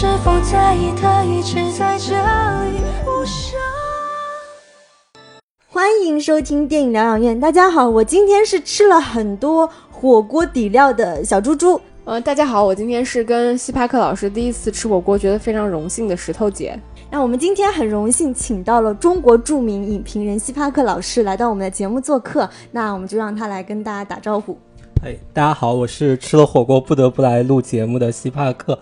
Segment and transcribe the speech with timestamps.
[0.00, 3.60] 是否在意，他一直在这里，无声。
[5.68, 7.38] 欢迎收听电影疗养院。
[7.38, 11.78] 大家好，我今天是吃了很多火锅底料的小猪猪。
[12.06, 16.80] 呃，大家好，我今天是跟西帕克老师第一次吃火锅，觉得非常荣幸的石头姐。
[17.10, 24.56] 那我们今天很荣幸请到了中国著名影评人西帕克老师来到我们的节目做客，那我们就让他来跟大家打招呼。
[25.04, 28.78] 哎，大家好，我是吃了火锅不得不来录节目的西帕克。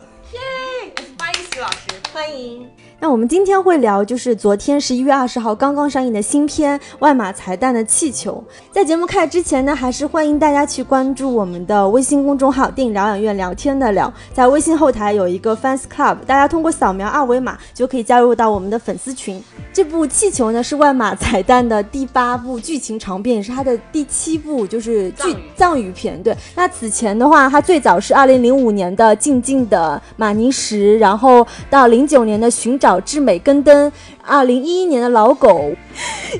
[2.18, 2.68] 欢迎。
[3.00, 8.42] 那我们今天会聊，就是昨天十一月二十号刚刚上映的新片《万马才旦的气球》。
[8.72, 14.12] 在节目开始之前呢，还是欢迎大家去关注我们的微信公众号“电影疗养院聊天的聊”。
[14.34, 19.40] 在微信后台有一个 fans club，大家通过扫描二维码就可以加入到我们的粉丝群。
[19.72, 26.20] 这部《气球》呢是万马才旦的第八部剧情长片，也是他的第七部就是剧藏语片。
[26.20, 33.90] 对，那此前的话，他最早是二零零五年的《静静的马尼什》，然后到零九年的《寻找至美根登》，
[34.24, 35.72] 二零一一年的老狗，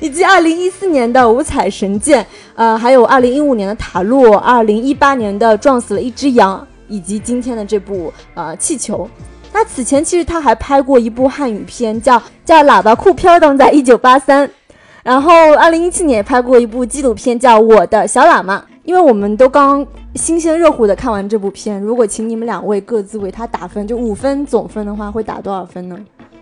[0.01, 9.09] 以及二零一四年的五彩神剑，呃，还有二零一五年的塔洛，二零一八年的撞死了一只羊，以及今天的这部呃气球。
[9.51, 14.47] 那此前其实他还拍过一部汉语片，叫叫《喇叭裤飘荡在一九八三》，
[15.03, 18.63] 然后二零一七年也拍过一部纪录片，叫《我的小喇嘛》。
[18.85, 25.95] 因为我们都刚新鲜热乎的看完这部片，如果请你们两位各自为他打分，就五分总分的话，会打多少分呢？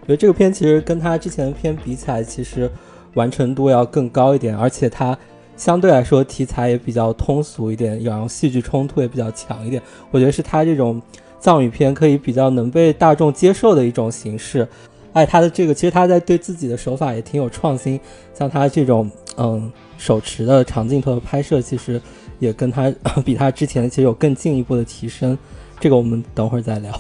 [0.08, 2.72] 我觉得这个片其实跟他之前的片比起来，其实
[3.16, 5.18] 完成度要更高一点，而且它
[5.58, 9.82] 相对来说题材也比较通俗一点，然后戏剧冲突也比较强一点。
[10.12, 11.02] 我觉得是他这种
[11.42, 14.66] 藏语片可以比较能被大众接受的一种形式。
[15.12, 18.00] 哎，他的这个其实他在对自己的手法也挺有创新，
[18.34, 22.02] 像他这种嗯手持的长镜头的拍摄，其实
[22.40, 22.94] 也跟他
[23.26, 25.38] 比他之前其实有更进一步的提升。
[25.82, 26.94] 这个我们等会儿再聊。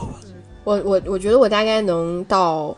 [0.64, 2.76] 我我我觉得我大概能到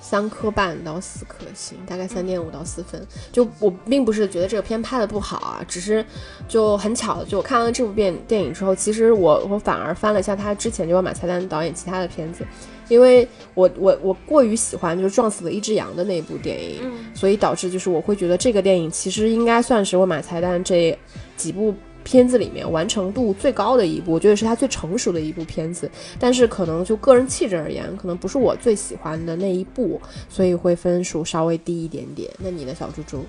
[0.00, 3.00] 三颗半到四颗星，大概三点五到四分。
[3.30, 6.04] 就我并不是觉得这个片拍的不好啊，只是
[6.48, 12.44] 就很巧的，就我看完这部电电影之后，其实我我反而翻了一下他之前就万马才旦导演其他的片子，
[12.88, 20.98] 因为我我我过于喜欢就是撞死了一只羊的那部电影，所以导致就是我会觉得这个电影其实应该算是我马才旦这
[21.36, 21.74] 几部。
[22.02, 32.30] 片子里面完成度最高的一部，我觉得是他最成熟的一部片子，但是可能就个人气质而言，可能不是我最喜欢的那一部，所以会分数稍微低一点点。
[32.38, 33.24] 那你的小猪猪？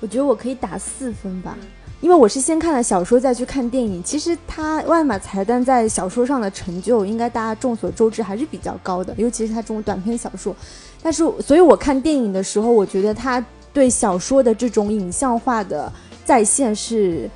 [0.00, 1.56] 我觉得我可以打四分吧，
[2.00, 4.02] 因为我是先看了小说再去看电影。
[4.02, 10.56] 其实他万马才旦在小说上的成就，应该大家众所周知还是比较高的，尤其是他这种短篇小说。
[11.02, 15.92] 但是，所以我看电影的时候，我觉得他对小说的这种影像化的。
[16.24, 17.28] 在线是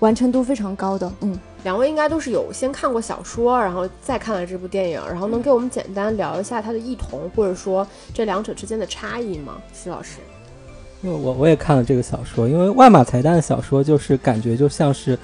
[0.00, 9.54] 完成度非常高的，嗯，两位应该都是有先看过小说，然后再看了这部电影，然后能给我们简单聊一下它的异同，或者说这两者之间的差异吗？
[9.72, 10.18] 徐老师，
[11.02, 15.18] 因为我我也看了这个小说，因为万马才旦的小说就是感觉就像是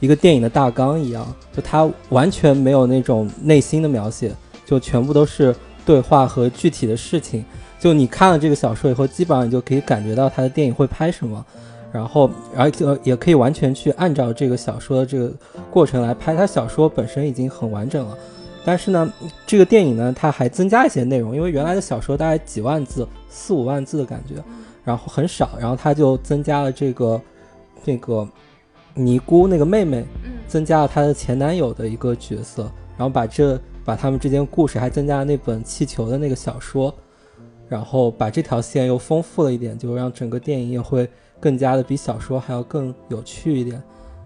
[0.00, 4.32] 一个电影的大纲一样，就它完全没有那种内心的描写，
[4.64, 5.54] 就全部都是
[5.84, 7.44] 对话和具体的事情，
[7.78, 11.44] 就你看了这个小说以后，基本上你就可以感觉到他的电影会拍什么。
[11.94, 15.32] 然后，而且也可以完全去按照这个小说的这个
[15.70, 16.34] 过程来拍。
[16.34, 18.18] 它小说本身已经很完整了，
[18.64, 19.12] 但是呢，
[19.46, 24.42] 这个电影呢，它还增加一些内容，因为原来的小说大概几万字，四五万字的感觉，
[24.82, 27.20] 然后很少，然后它就增加了这个
[27.84, 28.28] 这个
[28.94, 30.04] 尼姑那个妹妹，
[30.48, 32.64] 增加了她的前男友的一个角色，
[32.96, 36.92] 然后把这把他们之间故事还增加了那本气球的那个小说，
[37.68, 41.08] 然后把这条线又丰富了一点，就让整个电影也会。
[41.44, 43.82] 更加的比小说还要更有趣一点，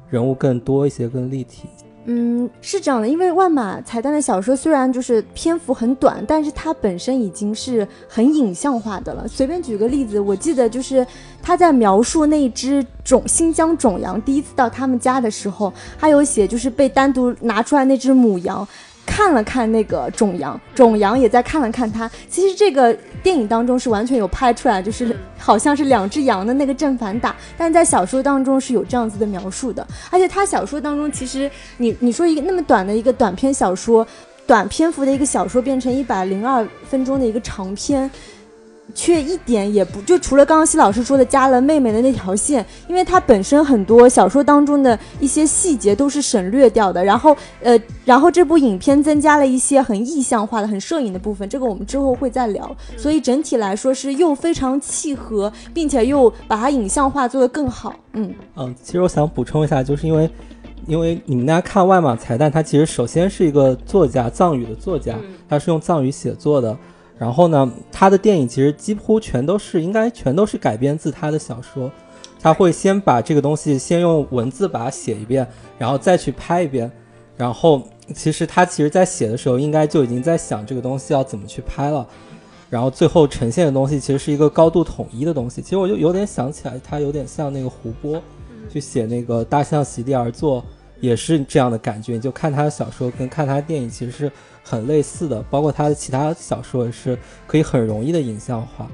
[0.08, 1.64] 人物更多一些，更立体。
[2.04, 9.26] 嗯，是这样的，因为万马才旦的小说虽然就是篇幅很短，但是它本身已经是很影像化的了。
[9.26, 11.04] 随便举个例子，我记得就是
[11.42, 18.66] 他在描述那只种新疆种羊第一次到他们家的时候，还有写就是被单独拿出来那只母羊。
[19.08, 22.08] 看了看那个种羊，种羊也在看了看他。
[22.28, 29.84] 其实这个电影当中是完全有拍出来，就是好像是两只羊的那个正反打，但在小说当中是有这样子的描述的。
[30.10, 34.06] 而且他小说当中，其实你你说一个那么短的一个短篇小说，
[34.46, 38.08] 短篇幅的一个小说变成一百零二分钟的一个长篇，
[38.94, 52.76] 却一点也不就除了刚刚西老师说的加了妹妹的那条线，因为它本身很多小说当中的一些细节都是省略掉的，然后呃，然后这部影片增加了一些很意象化的、很摄影的部分，这个我们之后会再聊。
[52.96, 57.94] 所以整体来说是又非常契合，并且又把它影像化做得更好。
[58.14, 60.28] 嗯嗯，其实我想补充一下，就是因为
[60.86, 65.14] 因为你们大家看外码彩蛋，它其实首先是一个作家，藏语的作家，
[65.48, 66.76] 他是用藏语写作的。
[67.18, 71.90] 然后呢，他的电影其实几乎全都是，应该全都是改编自他的小说。
[72.40, 75.44] 他会先把这个东西先用文字把它写一遍，
[75.76, 76.88] 然后再去拍一遍。
[77.36, 77.82] 然后
[78.14, 82.06] 其实他其实在写的时候，应该就已经在想这个东西要怎么去拍了。
[82.70, 85.60] 然后最后呈现的东西其实是一个高度统一的东西。
[85.60, 88.22] 其实我就有点想起来，他有点像那个胡波，
[88.70, 90.62] 去写那个《大象席地而坐》，
[91.00, 92.18] 也是这样的感觉。
[92.18, 94.30] 就看他的小说跟看他的电影，其实是。
[94.70, 98.86] 很类似的，包括他的其他小说也是可以很容易的影像化，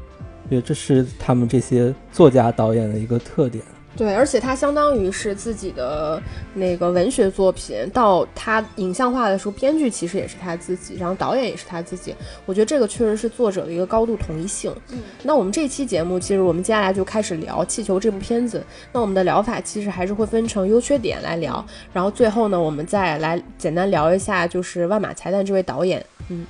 [0.44, 3.64] 我觉得这是他们这些作家导演的一个特点。
[3.96, 6.20] 对，而且它相当于是自己的
[6.54, 12.12] 那个文学作品，到他影像化的时候，编剧其实也是他自己，然后导演也是他自己。
[12.44, 14.74] 我觉得这个确实是作者的一个高度统一性。
[14.90, 18.60] 嗯，那我们这期节目，其实我们接下来就开始聊《气球》这部片子。
[18.92, 26.04] 那我们的聊法其实还是会分成优缺点来聊，然后最后呢，我们再来简单聊一下，就是万马才旦这位导演。
[26.30, 26.44] 嗯，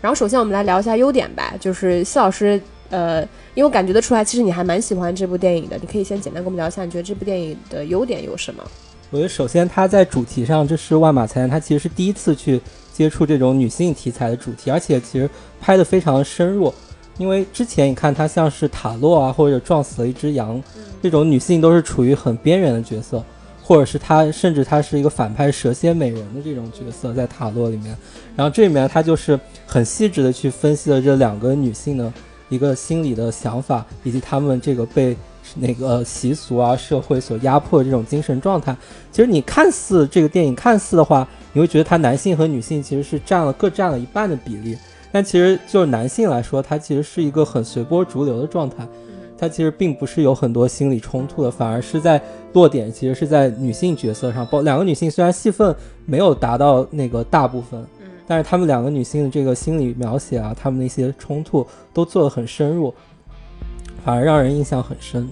[0.00, 2.60] 然后首先我们来聊一下优点吧，就是谢老师。
[2.90, 3.22] 呃，
[3.54, 5.78] 因为我感觉得出来，其实你还蛮喜欢这部电影的。
[5.80, 8.62] 你可以先简单跟我们聊一下，你觉得这部电影的优点有什么？
[9.10, 12.60] 我觉得首先它在主题上，这是万马才旦，他其实是第一次去
[12.92, 15.28] 接触这种女性题材的主题，而且其实
[15.60, 16.72] 拍的非常深入。
[17.18, 20.62] 因为之前你看它像是塔洛啊，或者撞死了一只羊，
[21.02, 23.22] 这种女性都是处于很边缘的角色，
[23.62, 27.96] 或者是她甚至她是一个反派蛇蝎美人的这种角色在塔洛里面。
[28.34, 32.12] 然后这里面它就是很细致的去分析了这两个女性的。
[32.50, 35.16] 一个心理的想法，以及他们这个被
[35.54, 38.76] 那个习俗啊、社会所压迫的这种精神状态。
[39.10, 44.76] 其实你看似这个电影看似的话，你会觉得他男性和女性其实是占了各占了一半的比例。
[45.10, 48.86] 但其实就是男性来说，他其实是一个很随波逐流的状态。
[49.36, 52.20] 他其实并不是有很多心理冲突的，反而是在
[52.52, 54.46] 落点其实是在女性角色上。
[54.46, 55.74] 包两个女性虽然戏份
[56.04, 57.84] 没有达到那个大部分。
[58.30, 62.94] 但是他们两个女性的这个心理描写啊，他们的一些冲突都做得很深入，
[64.04, 65.28] 反而让人印象很深。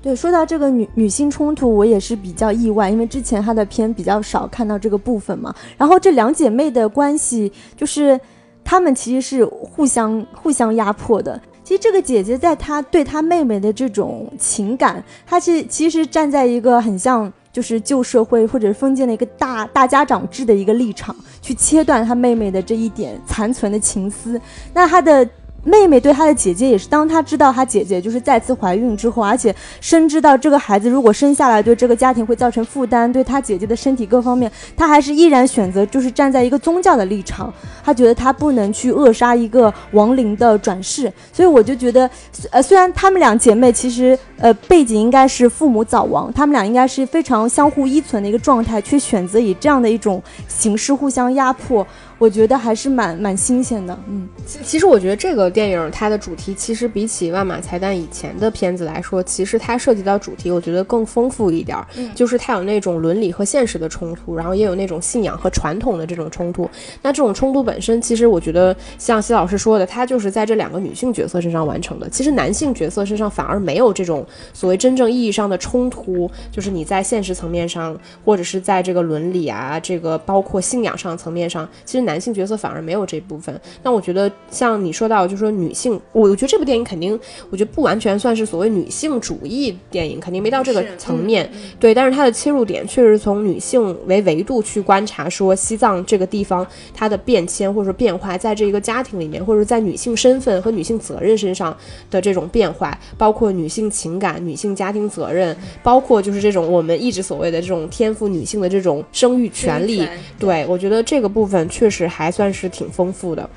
[0.00, 5.54] 对，说到这个女女性冲突，我也是比较意外，因为之前她的片比较少看到这个部分嘛。
[5.76, 8.18] 然后这两姐妹的关系，就是
[8.64, 11.38] 她们其实是互相互相压迫的。
[11.62, 17.30] 其实这个姐姐在她对她妹妹的这种情感，她是其实站在一个很像。
[17.52, 24.40] 就是旧社会或者封建的一个大大家长制的一个立场，去切断他妹妹的这一点残存的情思，
[24.72, 25.28] 那他的。
[25.64, 37.52] 妹妹对她的姐姐也是，当她知道她姐姐就是再次怀孕之后，而且深知到这个孩子如果生下来对这个家庭会造成负担，对她姐姐的身体各方面，她还是依然选择就是站在一个宗教的立场，
[37.84, 42.10] 她觉得她不能去扼杀一个亡灵的转世，所以我就觉得，
[42.50, 51.86] 呃，虽然她们两姐妹其实呃背景应该是父母早亡，她们俩应该是非常相互依存的一个状态，却选择以这样的一种形式互相压迫。
[52.22, 54.28] 我觉得还是蛮蛮新鲜的，嗯，
[54.62, 61.76] 其实我觉得这个电影它的主题其实比起万马才旦以前的片子来说，其实它涉及到主题，我觉得更丰富一点，
[62.14, 66.70] 就是它有那种伦理和现实的冲突，然后也有那种信仰和传统的这种冲突。
[67.02, 72.08] 那这种冲突本身，其实我觉得像西老师说的，它就是在这两个女性角色身上完成的。
[72.08, 82.11] 其实男性角色身上反而没有这种所谓真正意义上的冲突，就是你在现实层面上，或者是在这个伦理啊，这个包括信仰上层面上，其实男。
[82.12, 91.50] 男性角色反而没有这部分，那我觉得像你说到，就是说女性，我我觉得这部电影肯定，我觉得不完全算是所谓女性主义电影，肯定没到这个层面，
[91.80, 91.94] 对。
[91.94, 101.74] 但是它的切入点确实从女性为维度去观察，说西藏这个地方它的变迁或者说变化，在这一个家庭里面，或者在女性身份和女性责任身上
[102.10, 110.06] 的这种变化，包括女性情感、女性家庭责任，包括就是这种我们一直所谓的这种天赋女性的这种生育权利，
[110.38, 112.01] 对我觉得这个部分确实。
[112.06, 113.48] 还算是挺丰富的。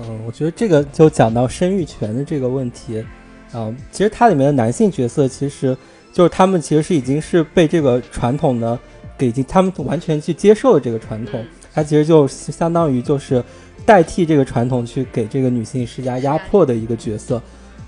[0.00, 3.04] 嗯，我觉得这个就讲到生育权的这个问题
[3.52, 5.76] 啊，其实它里面的男性角色，其实
[6.12, 8.78] 就是他们其实是已经是被这个传统的
[9.18, 11.44] 给进他们完全去接受了这个传统，
[11.74, 13.44] 它其实就相当于就是
[13.84, 17.40] 代替这个传统去给这个女性施加压迫的一个角色。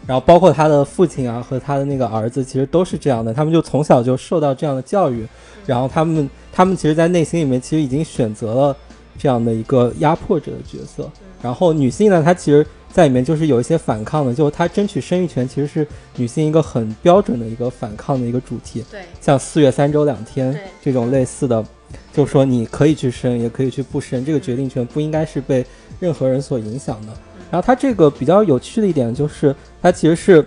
[0.06, 5.26] 然后包括他的父亲啊和他的那个儿子，其实都是这样的，他们就从小就受到这样的教育，
[5.64, 8.76] 然后他们他们其实，在内心里面其实已经选择了。
[9.18, 11.10] 这样的一个压迫者的角色，
[11.42, 18.84] 然后女性呢，她其实在里面就是有一些反抗的，就她争取生育权其实是女性一个很标准的一个反抗的一个主题。
[18.90, 21.64] 对，像四月三周两天这种类似的，
[22.12, 25.64] 就是说你可以去生，也可以去不生，这个决定权不应该是被
[25.98, 27.12] 任何人所影响的。
[27.50, 30.46] 然后它这个比较有趣的一点就是，它其实是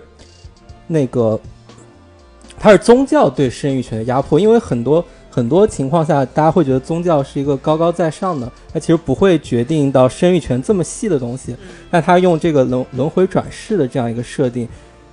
[0.86, 1.40] 那个
[2.58, 11.54] 它是宗教对生育权的压迫，因为很多很多情况下，大家会觉得宗教是一个高高在上的，它其实不会决定到生育权这么细的东西。
[11.90, 14.66] 那他用这个轮轮回转世的这样一个设定，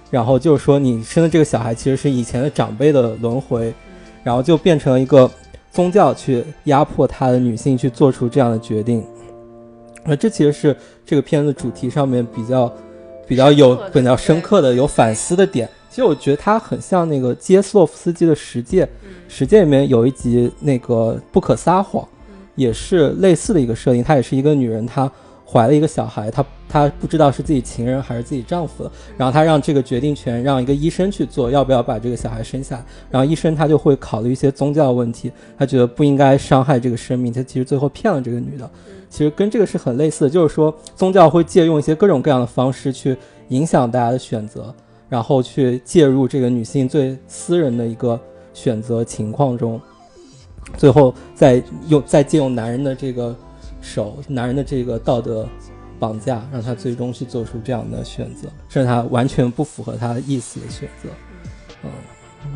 [0.10, 3.74] 然后就是说你生的这个小孩其实是以前的长辈的轮回，
[4.24, 5.30] 然后就变成了一个
[5.72, 9.06] 宗教去压迫他的女性去做出这样的决定。
[10.06, 12.72] 那这其实是这个片子主题上面比较
[13.28, 15.70] 比较有比较深刻的有反思的点。
[15.96, 18.84] 其实我觉得它很像那个杰斯洛夫斯基的《十戒》，
[19.30, 22.06] 《十戒》里面有一集那个不可撒谎，
[22.56, 24.04] 也是类似的一个设定。
[24.04, 25.10] 她也是一个女人，她
[25.50, 32.84] 怀了一个小孩，她她不知道是自己情人还是自己丈夫的，然后她让这个决定权让一个医生去做，要不要把这个小孩生下来。
[33.10, 38.70] 然后医生他就会考虑一些宗教问题，他觉得不应该伤害这个生命，他其实最后骗了这个女的。
[39.10, 43.16] 其实跟这个是很类似的，就是说宗教会借用一些各种各样的方式去
[43.48, 44.76] 影响大家的选择，
[45.16, 48.20] 然后去介入这个女性最私人的一个
[48.54, 49.80] 选择情况中，
[50.76, 53.34] 最后再用再借用男人的这个
[53.80, 55.48] 手，男人的这个道德
[55.98, 61.08] 绑架，让他最终去做出这样的选择，甚至他完全不符合他的意思的选择。
[61.86, 61.90] 嗯，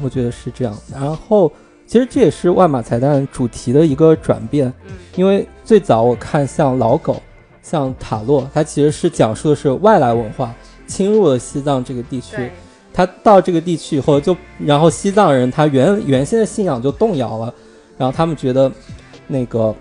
[0.04, 0.78] 我觉得是这样。
[0.94, 1.50] 然后，
[1.88, 4.74] 其实这也是万马彩蛋主题的一个转变，
[5.16, 7.22] 因为最早我看像老狗、
[7.62, 10.54] 像塔洛，它其实是讲述的是外来文化
[10.90, 12.36] 侵入了西藏这个地区。
[12.92, 17.54] 他到这个地区以后就，然后西藏人他原原先的信仰就动摇了，
[17.98, 18.70] 然后他们觉得
[19.28, 19.74] 那个，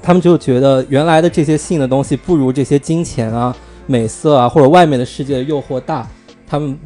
[0.00, 3.56] 他们就觉得原来的这些信的东西不如这些金钱啊、
[3.86, 6.06] 美色啊或者外面的世界的诱惑大，
[6.46, 6.78] 他们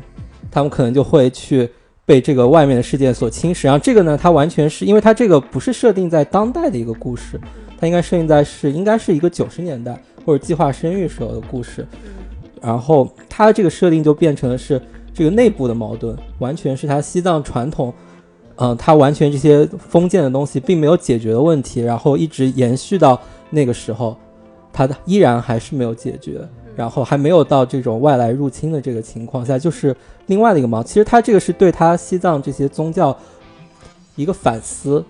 [0.51, 1.69] 他们可能就会去
[2.07, 3.67] 被这个外面的世界所侵蚀。
[3.67, 7.39] 然后这个呢，它完全是因为它这个不是设定在当代的一个故事，
[7.79, 11.87] 它应该设定在是应该是一个九十年代或者计划生育时候的故事。
[12.63, 14.81] 然后它这个设定就变成了是
[15.13, 17.93] 这个内部的矛盾，完全是它西藏传统，
[18.57, 24.17] 嗯、它完全这些封建的东西并没有解决的问题，然后一直延续到那个时候，
[24.73, 26.41] 它的依然还是没有解决，
[26.77, 29.97] 然后还没有到这种外来入侵的这个情况下，就是
[30.27, 30.83] 另外的一个矛。
[30.83, 33.17] 其实他这个是对他西藏这些宗教
[34.15, 35.05] 一个反思，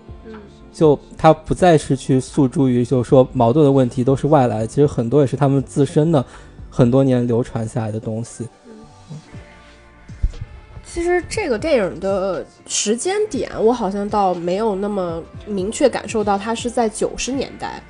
[0.71, 6.23] 就他不再是去诉诸于就是说矛盾的问题都是外来，其实很多也是他们自身的
[6.69, 8.47] 很多年流传下来的东西。
[10.85, 17.81] 其实这个电影的时间点，我好像倒没有那么明确感受到它是在九十年代。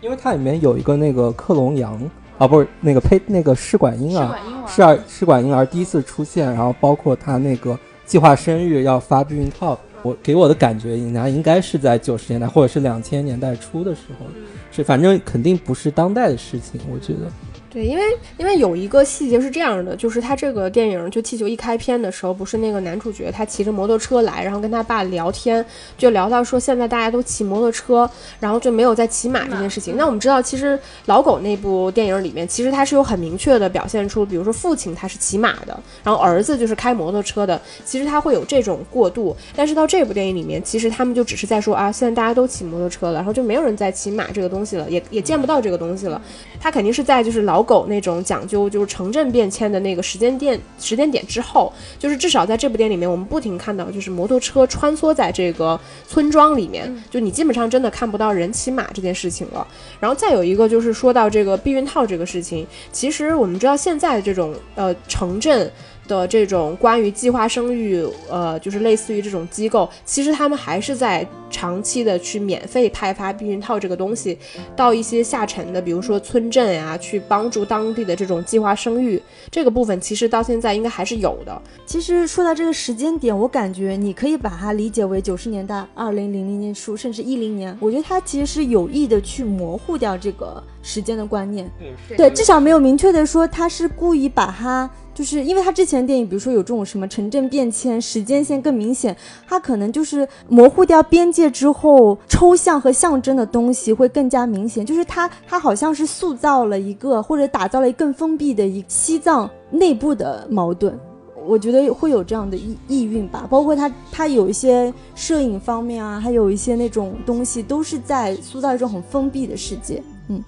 [0.00, 2.00] 因为它里面有一个那个克隆羊
[2.38, 14.26] 啊，不是那个呸，那个试管婴儿，婴试儿试管婴儿第一次出现，然后包括他那个计划生育要发避孕套，我给我的感觉，应该应该是在九十年代或者是两千年代初的时候，
[14.72, 17.30] 是反正肯定不是当代的事情，我觉得。
[17.70, 18.02] 对，因为
[18.36, 25.64] 因为有一个细节是这样的，就是他这个电影就气球一开篇的时候，不是那个男主角他骑着摩托车来，然后跟他爸聊天，
[25.96, 28.10] 就聊到说现在大家都骑摩托车，
[28.40, 29.96] 然后就没有在骑马这件事情。
[29.96, 39.36] 那我们知道，其实老狗那部电影里面，其实他是有很明确的表现出，比如说父亲他是骑马的，然后儿子就是开摩托车的，其实他会有这种过渡。
[39.54, 46.20] 但是到这部电影里面，其实他们就只是在说啊，现在大家都骑摩托车了，然后就没有人在骑马这个东西了，也也见不到这个东西了。
[46.58, 59.66] 他肯定是在就是老狗那种讲究就是城镇变迁的那个时间点时间点之后，就是至少在这部电影里面，我们不停看到就是摩托车穿梭在这个村庄里面，就你基本上真的看不到人骑马这件事情了。
[59.98, 65.70] 然后再有一个就是说到这个避孕套这个事情，其实我们知道现在的这种呃城镇。
[66.10, 74.36] 的这种关于计划生育，呃，就是类似于这种机构，其实他们还是在长期的去免费派发避孕套这个东西
[74.74, 81.62] 到一些下沉的，比如说村镇呀、去帮助当地的这种计划生育这个部分，其实到现在应该还是有的。
[81.86, 87.76] 其实说到这个时间点，我感觉你可以把它理解为九十年代、二零零零年初，甚至一零年。
[87.80, 91.70] 我觉得它其实是有意的去模糊掉这个时间的观念。
[92.16, 94.88] 对，至少没有明确的说他是故意把它，
[95.20, 99.14] 就是因为他之前的电影，比如说有这种什么城镇变迁，时间线更明显，
[99.46, 104.84] 他可能就是模糊掉边界之后，抽象和象征的东西会更加明显。
[104.86, 110.98] 就是他他好像是塑造了一个或者打造了一个更封闭的一西藏内部的矛盾。
[111.44, 120.02] 我觉得会有这样的意意蕴吧，包括他他有一些摄影方面啊，还有一些那种东西，都是在塑造一种很封闭的世界。
[120.28, 120.42] 嗯，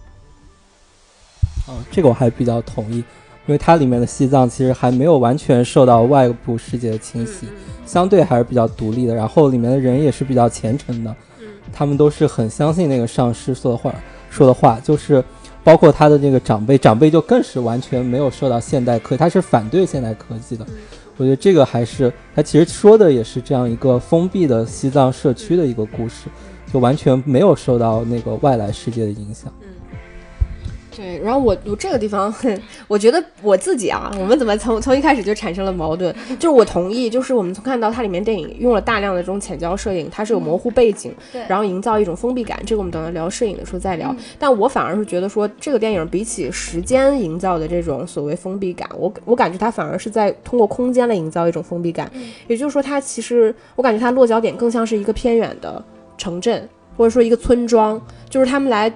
[1.69, 3.05] 啊，这个我还比较同意，
[3.47, 7.47] 因为它里面的西藏其实还没有完全受到外部世界的侵袭，
[7.85, 9.15] 相对还是比较独立的。
[9.15, 11.15] 然后里面的人也是比较虔诚的，
[11.73, 13.95] 他们都是很相信那个上师说的话，
[14.31, 15.23] 说的话就是
[15.65, 20.65] 包括他的那个长辈，长辈就更是完全没有受到现代科，他是反对现代科技的。
[21.17, 26.29] 我觉得这个还是他其实说的也是这样一个封闭的西藏社区的一个故事，
[26.73, 29.53] 就完全没有受到那个外来世界的影响。
[30.95, 32.33] 对，然后我我这个地方，
[32.87, 36.15] 我觉得我自己啊，我们怎么从从一开始就产生了矛盾？
[36.39, 42.61] 就是我同意，就是我们从看到它里面电影用了大量的这种浅焦摄影，它是有模糊背景，对然后营造一种封闭感。
[42.67, 44.15] 这个我们等到聊摄影的时候再聊。
[44.39, 52.11] 但我反而是觉得说，这个电影比起时间营造的这种所谓封闭感，我我感觉它反而是在通过空间来营造一种封闭感。
[52.49, 55.83] 也就是说，它其实我感觉它落脚点更像是一个偏远的
[56.19, 58.93] 城镇，或者说一个村庄，就是他们来。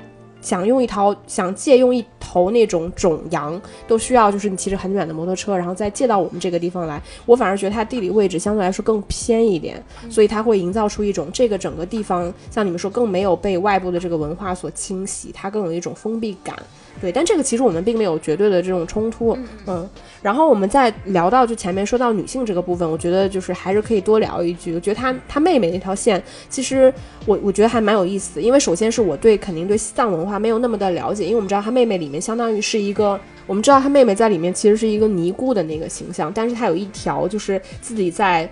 [0.47, 7.03] 想用一头，想借用一头那种种羊，都需要就是你骑着很远的摩托车，然后再借到我们这个地方来。
[7.25, 16.57] 我反而觉得它地理位置相对来说更偏一点，所以它会营造出一种这个整个地方，像你们说更没有被外部的这个文化所侵袭，它更有一种封闭感。
[17.00, 19.37] 对，但这个其实我们并没有绝对的这种冲突，
[19.67, 19.88] 嗯。
[20.23, 24.75] 然后我们再聊到就前面说到女性这个部分，我觉得就是还是可以多聊一句。
[24.75, 26.93] 我觉得她她妹妹那条线，其实
[27.26, 38.50] 我我觉得还蛮有意思的，因为首先是我对肯定对西藏文化没有那么的了解，因为我们知道她妹妹里面相当于是一个，我们知道她妹妹在里面其实是一个尼姑的那个形象，但是她有一条就是自己在。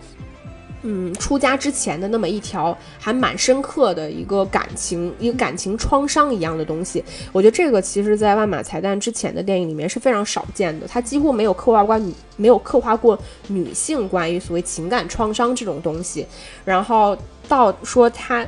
[0.86, 16.26] 嗯，出家之前的那么一条还蛮深刻的一个感情，一个感情创伤一样的东西，我觉得这个其实，在万马才旦之前的电影里面是非常少见的，他几乎没有刻画过女，没有刻画过女性关于所谓情感创伤这种东西。
[16.66, 17.16] 然后
[17.48, 18.46] 到说他，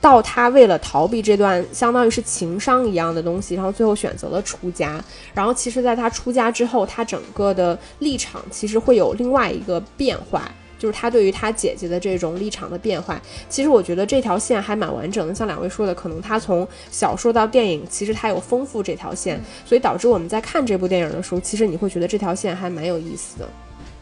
[0.00, 4.98] 到他为了逃避这段相当于是情伤一样的东西，然后最后选择了出家。
[5.34, 10.50] 然后其实，在他出家之后，他整个的立场其实会有另外一个变化。
[10.78, 15.34] 就是他对于他姐姐的这种立场的变化，其实我觉得这条线还蛮完整的。
[15.34, 23.48] 像两位说的，可能他从小说到电影，其实他有丰富这条线，所以导致我们在看这部电影的时候，其实你会觉得这条线还蛮有意思的。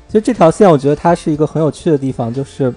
[0.09, 2.73] 其实这条线，我觉得它是一个很有趣的地方，就是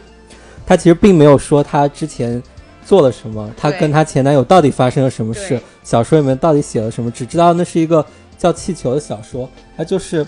[0.65, 2.41] 他其实并没有说他之前
[2.85, 8.05] 做了什么，他跟他前男友到底发生了什么事，小说里面到底写了什么，只知道那是一个
[8.37, 10.25] 叫气球的小说，它就是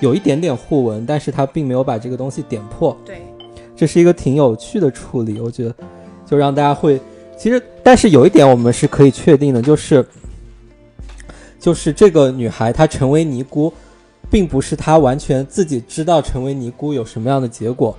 [0.00, 2.96] 有一点点互文，但是他并没有把这个东西点破。
[3.04, 3.22] 对，
[3.76, 5.74] 这是一个挺有趣的处理，我觉得，
[6.26, 7.00] 就让大家会，
[7.36, 10.04] 其实，但是有一点我们是可以确定的，就是，
[11.58, 13.72] 就是这个女孩她成为尼姑，
[14.30, 17.96] 并不是她完全自己知道成为尼姑有什么样的结果。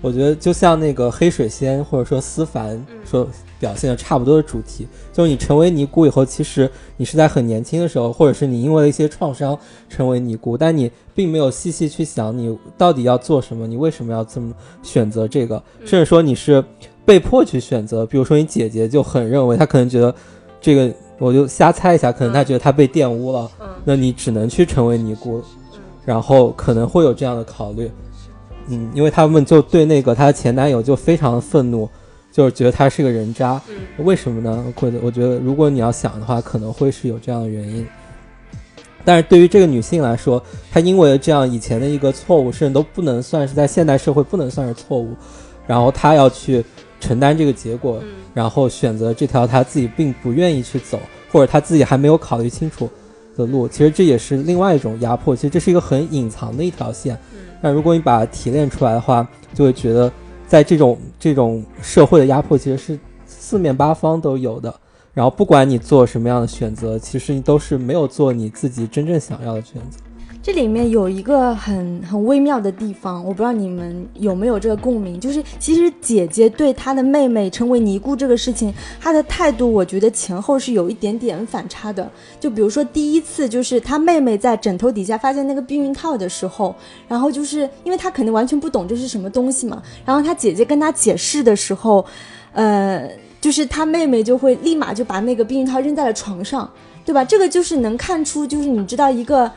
[0.00, 3.28] 我觉得就像那个黑水仙或者说思凡说
[3.62, 9.56] 表现的差不多的主题，就是你成为尼姑以后，其实你是在很年轻的时候，或者是你因为了一些创伤
[9.88, 16.64] 成为尼姑，但你并没有细细去想你到底要做什么，你为什么要这么选择这个，甚至说你是
[17.04, 18.04] 被迫去选择。
[18.04, 20.12] 比如说你姐姐就很认为，她可能觉得
[20.60, 23.68] 这个，我就瞎猜一下，可能她觉得她被玷污了，嗯。
[23.84, 25.40] 那你只能去成为尼姑，
[26.04, 27.88] 然后可能会有这样的考虑。
[28.66, 31.88] 嗯，因为他们就对那个她的前男友就非常的愤怒，
[32.32, 33.60] 就是觉得他是个人渣。
[33.98, 34.64] 为什么呢？
[34.74, 37.86] 或者我觉得，如果你要想的话，可能会是有这样的原因。
[39.04, 45.14] 但是对于这个女性来说，她因为这样以前的一个错误，甚至都不能算是在现代社会不能算是错误，
[45.66, 46.64] 然后她要去
[47.00, 48.00] 承担这个结果，
[48.32, 52.88] 然后选择这条她自己并不愿意去走，或者她自己还没有考虑清楚
[53.36, 53.66] 的路。
[53.66, 55.34] 其实这也是另外一种压迫。
[55.34, 57.18] 其实这是一个很隐藏的一条线。
[57.60, 60.10] 但如果你把它提炼出来的话，就会觉得
[60.52, 64.74] 在这种这种社会的压迫其实是四面八方都有的。
[65.14, 69.98] 然后不管你做什么样的选择，其实你都是没有做你自己真正想要的选择。
[70.42, 82.10] 这里面有一个很很微妙的地方，我不知道你们有没有这个共鸣，就是其实姐姐对她的妹妹成为尼姑这个事情，她的态度，我觉得前后是有一点点反差的。
[82.40, 86.74] 就比如说第一次，就是她妹妹在枕头底下发现那个避孕套的时候，
[87.06, 92.04] 然后就是因为她肯定完全不懂这是什么东西嘛，然后她姐姐跟她解释的时候，
[92.52, 93.08] 呃，
[93.40, 96.68] 就是她妹妹就会立马就把那个避孕套扔在了床上，
[97.04, 97.24] 对吧？
[97.24, 99.48] 这个就是能看出，就是你知道一个。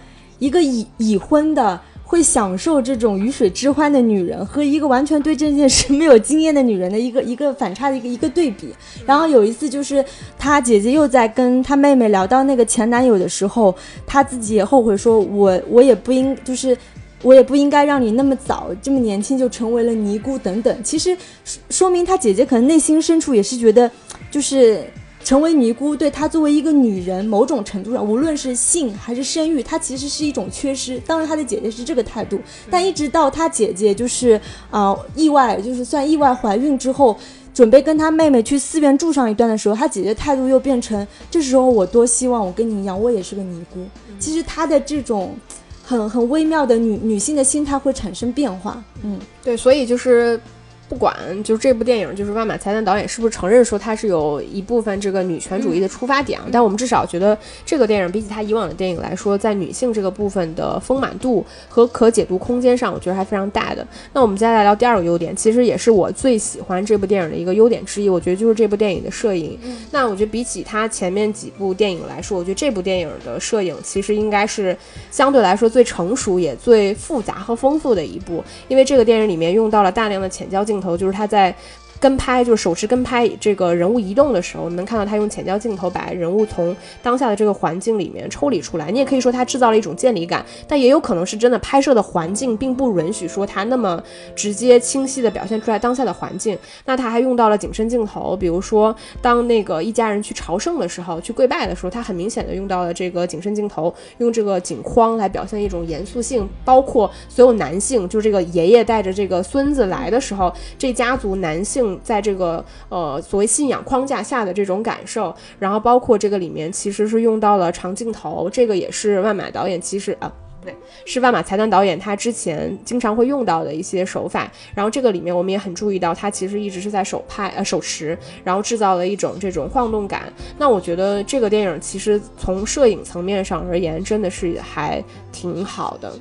[0.45, 8.73] 一个已已婚的会享受这种鱼水之欢的女人，和一个完全对这件事没有经验的女人的一个一个反差的一个一个对比。
[9.05, 10.03] 然后有一次，就是
[10.37, 13.73] 她姐姐又在跟她妹妹聊到那个前男友的时候，
[14.05, 16.77] 她自己也后悔说：“我我也不应就是。”
[17.23, 20.83] 我也不应该让你那么早这么年轻就成为了尼姑等等。
[20.83, 23.89] 其实说说明她姐姐可能内心深处也是觉得，
[24.29, 24.83] 就是
[25.25, 30.99] 成为尼姑对她作为一个女人，某种程度上，无论是性还是生育，她其实是一种缺失。
[30.99, 37.17] 当然，她的姐姐是这个态度，但一直到她姐姐就是啊、意外，就是算意外怀孕之后。
[37.55, 43.79] 准备跟她妹妹去寺院住上一段的时候，她姐姐态度又变成：这时候我多希望我跟你一样，我也是个尼姑。
[44.19, 45.33] 其实她的这种
[45.81, 48.83] 很很微妙的女女性的心态会产生变化。
[49.03, 50.37] 嗯，对，所以就是
[50.87, 63.85] 不管就是这部电影，就是万马才旦导演是不是承认说他是有一部分这个女权主义的出发点啊，但我们至少觉得这个电影比起他以往的电影来说，在女性这个部分的丰满度和可解读空间上，我觉得还非常大的。
[64.13, 69.57] 那我们接下来聊第二个优点，其实也是我最喜欢这部电影的一个优点之一，我觉得就是这部电影的摄影。
[69.91, 74.77] 那我觉得比起他前面几部电影来说，我觉得这部电影的摄影其实应该是
[75.09, 81.55] 相对来说最成熟也最复杂和丰富的一部，因为这个电影里面用到了大量的浅焦镜镜头，就是他在。
[81.99, 88.91] 跟拍就是手持跟拍这个人物移动的时候，你能看到他用浅焦镜头把人物从当下的这个环境里面抽离出来。
[88.91, 94.01] 你也可以说他制造了一种渐离感，但也有可能是真的拍摄的环境并不允许说他那么
[94.35, 96.57] 直接清晰的表现出来当下的环境。
[96.85, 120.31] 那他还用到了景深镜头，比如说当那个一家人去朝圣的时候，去跪拜的时候，他很明显的用到了这个景深镜头，用这个景框来表现一种严肃性，包括所有男性，就这个爷爷带着这个孙子来的时候，这家族男性在这个呃所谓信仰框架下的这种感受，然后包括这个里面其实是用到了长镜头，这个也是万马导演其实啊。
[120.61, 124.51] 不对，是万马财团导演他之前经常会用到的一些手法。
[124.73, 130.23] 然后这个里面我们也很注意到，他其实一直是在手拍呃手持，然后制造了一种这种晃动感。
[130.57, 136.11] 那我觉得这个电影其实从摄影层面上而言，真的是还挺好的。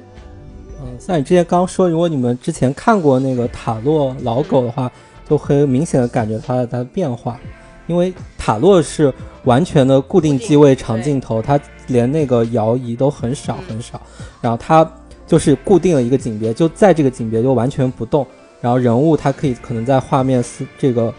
[0.83, 4.93] 嗯，像你之前刚说，如果你们之前看过那个塔洛老狗的话，
[5.29, 7.39] 就很明显的感觉它的它的变化，
[7.87, 9.13] 因为塔洛是
[9.45, 14.01] 完全的固定机位长镜头，它连那个摇移都很少很少，
[14.41, 14.89] 然后它
[15.27, 18.27] 就是固定了一个景别，就在这个景别就完全不动，
[18.61, 21.13] 然后人物它可以可能在画面四这个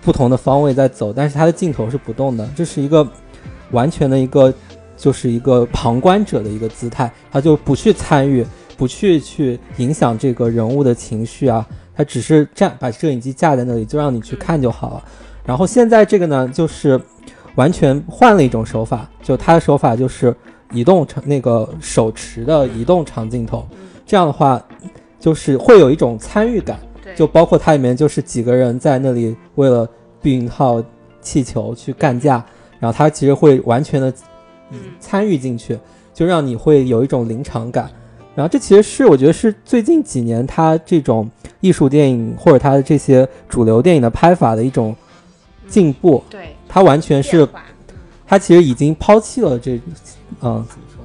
[0.00, 3.06] 不同的方位在走，但是它的镜头是不动的，这是一个
[3.70, 4.52] 完全的一个
[4.96, 8.46] 就是一个旁观者的一个姿态，他就不去参与。
[8.76, 11.66] 不去去影响这个人物的情绪啊，
[12.00, 15.04] 他只是站把摄影机架在那里，就让你去看就好了。
[15.44, 16.98] 然后现在这个呢，就是
[17.56, 20.34] 完全换了一种手法，就他的手法就是
[20.72, 23.68] 移动长那个手持的移动长镜头，
[24.06, 24.58] 这样的话
[25.18, 26.80] 就是会有一种参与感，
[27.14, 29.86] 就包括它里面就是几个人在那里为了
[30.22, 30.82] 避孕套
[31.20, 32.42] 气球去干架，
[32.78, 34.10] 然后他其实会完全的
[34.98, 35.78] 参与进去，
[36.14, 37.90] 就让你会有一种临场感。
[38.40, 44.96] 然后这其实是我觉得是最近几年他这种艺术电影或者他的这些主流电影的拍法的一种
[45.68, 46.24] 进步。
[46.30, 47.46] 对，他完全是
[48.26, 49.72] 他其实已经抛弃了这，
[50.40, 51.04] 嗯，怎么说？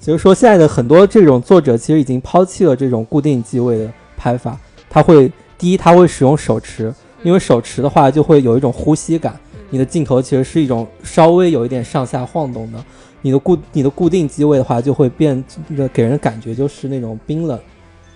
[0.00, 4.58] 就是说现在的很多这种作者其实已经抛弃了这种固定机位的拍法。
[4.88, 6.90] 他会第一他会使用手持，
[7.22, 12.82] 因为手持的话就会有一种呼吸感，你的镜头其实是一种稍微有一点上下晃动的。
[13.22, 15.42] 你的固你的固定机位的话，就会变
[15.92, 17.58] 给人感觉就是那种冰冷。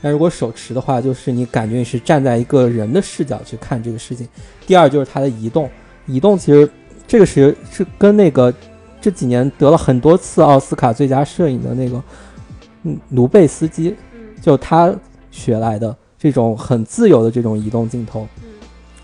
[0.01, 4.29] 但如果手持的话，就是你感觉你是站在一个人的视角去看这个事情。
[4.67, 5.71] 第二就是它的移动，
[6.07, 6.69] 移动其实
[7.07, 8.53] 这个是是跟那个
[9.01, 12.03] 这几年得了很多次奥斯卡最佳摄影的那个
[12.83, 13.95] 嗯卢贝斯基，
[14.41, 14.93] 就他
[15.31, 18.27] 学来的这种很自由的这种移动镜头。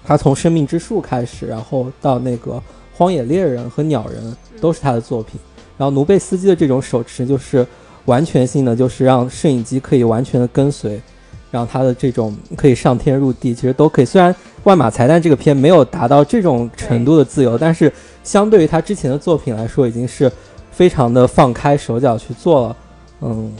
[0.05, 2.53] 他从《生命之树》开始，然后到那个
[2.93, 5.39] 《荒野猎人》和《鸟人》都是他的作品。
[5.79, 7.67] 然后努贝斯基的这种手持就是
[8.05, 11.01] 完全性的，就是让摄影机可以完全的跟随，
[11.51, 14.05] 让他的这种可以上天入地，其实都可以。
[14.05, 17.91] 虽然《万马才旦》这个片没有达到这种程度的自由，但是
[18.25, 20.31] 相对于他之前的作品来说，已经是
[20.71, 22.77] 非常的放开手脚去做了。
[23.21, 23.53] 嗯，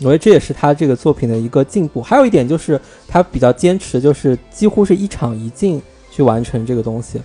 [0.00, 2.02] 我觉得这也是他这个作品的一个进步。
[2.02, 7.20] 还有一点就是他比较坚持，就是几乎是一场一镜去完成这个东西。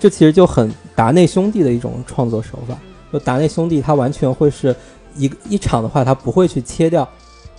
[0.00, 2.76] 这其实就很达内兄弟的一种创作手法。
[3.12, 4.74] 就达内兄弟，他完全会是
[5.14, 7.08] 一个一场的话，他不会去切掉，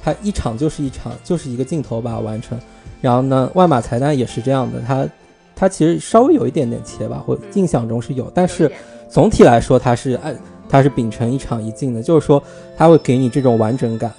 [0.01, 2.60] 他一场就是一场，就是一个镜头把它完成。
[3.01, 5.08] 然后呢，万马才旦也是这样的，他
[5.54, 8.71] 他其实稍微有一点点切吧，或印象中是有，但是
[9.10, 10.36] 总体来说，他是按
[10.69, 12.41] 他是秉承一场一镜的，就是说
[12.77, 14.12] 他会给你这种完整感，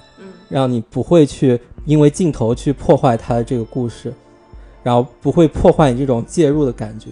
[0.51, 4.13] 让你不会去因为镜头去破坏他的这个故事，
[4.83, 7.09] 然后不会破坏你这种介入的感觉。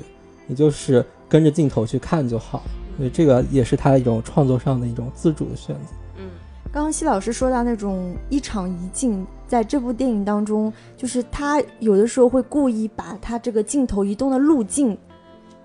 [0.51, 2.65] 你就是跟着镜头去看就好，
[2.97, 5.93] 所以这个也是他一种创作上的一种自主的选择。
[6.19, 6.29] 嗯，
[6.73, 14.99] 刚刚西老师说到那种一场一镜，在这部电影当中，就是他有的时候会故意把他这个镜头移动的路径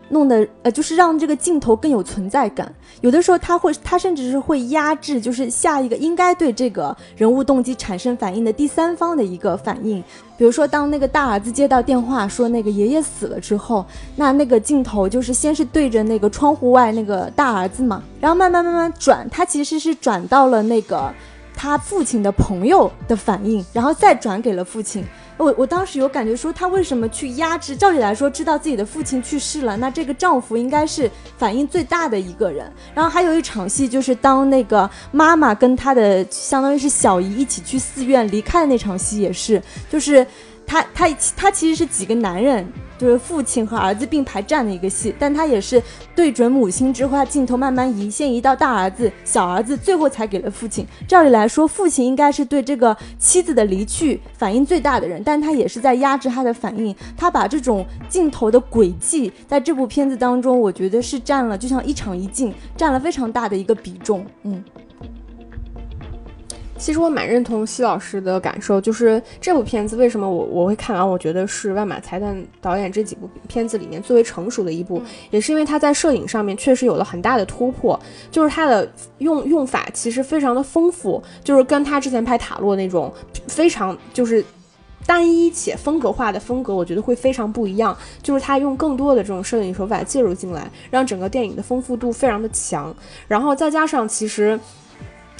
[0.09, 2.73] 弄得呃，就是让这个镜头更有存在感。
[3.01, 10.03] 有的时候他会，他甚至是会压制，就是下一个应该对这个人物动机产生反应的第三方的一个反应。
[10.37, 21.11] 比如说，当那个大儿子接到电话说那个爷爷死了之后，那那个镜头就是先是对着那个窗户外那个大儿子嘛，然后慢慢慢慢转，他其实是转到了那个
[21.55, 25.03] 他父亲的朋友的反应，然后再转给了父亲。
[25.37, 27.75] 我我当时有感觉说，他为什么去压制？
[27.75, 32.71] 照理来说，知道自己的父亲去世了，那这个丈夫应该是反应最大的一个人。
[32.93, 40.25] 然后还有一场戏，就是当那个妈妈跟她的相当于是小姨一起去寺院离开的那场戏，也是，就是
[40.65, 42.65] 他他他其实是几个男人。
[42.97, 45.83] 就是父亲和儿子并排站的一个戏，但他也是
[46.15, 50.87] 对准母亲之后，他镜头慢慢移，先移到大儿子、小儿子，最后才给了父亲。
[51.05, 56.95] 照理来说，父亲应该是对这个妻子的离去反应最大的人，但他也是在压制他的反应。
[57.17, 64.25] 他把这种镜头的轨迹，在这部片子当中，我觉得是占了，就像一场一镜，占了非常大的一个比重。
[64.43, 64.63] 嗯。
[66.77, 77.97] 其实我蛮认同西老师的感受，就是这部片子为什么我我会看完，我觉得是万马才旦导演这几部片子里面最为成熟的一部，也是因为他在摄影上面确实有了很大的突破，
[78.29, 83.11] 就是他的用用法其实非常的丰富，就是跟他之前拍塔洛那种
[83.47, 84.43] 非常就是
[85.05, 92.93] 单一且风格化的风格，我觉得会非常不一样，就是他用更多的这种摄影手法介入进来，让整个电影的丰富度非常的强，
[93.29, 94.59] 然后再加上其实。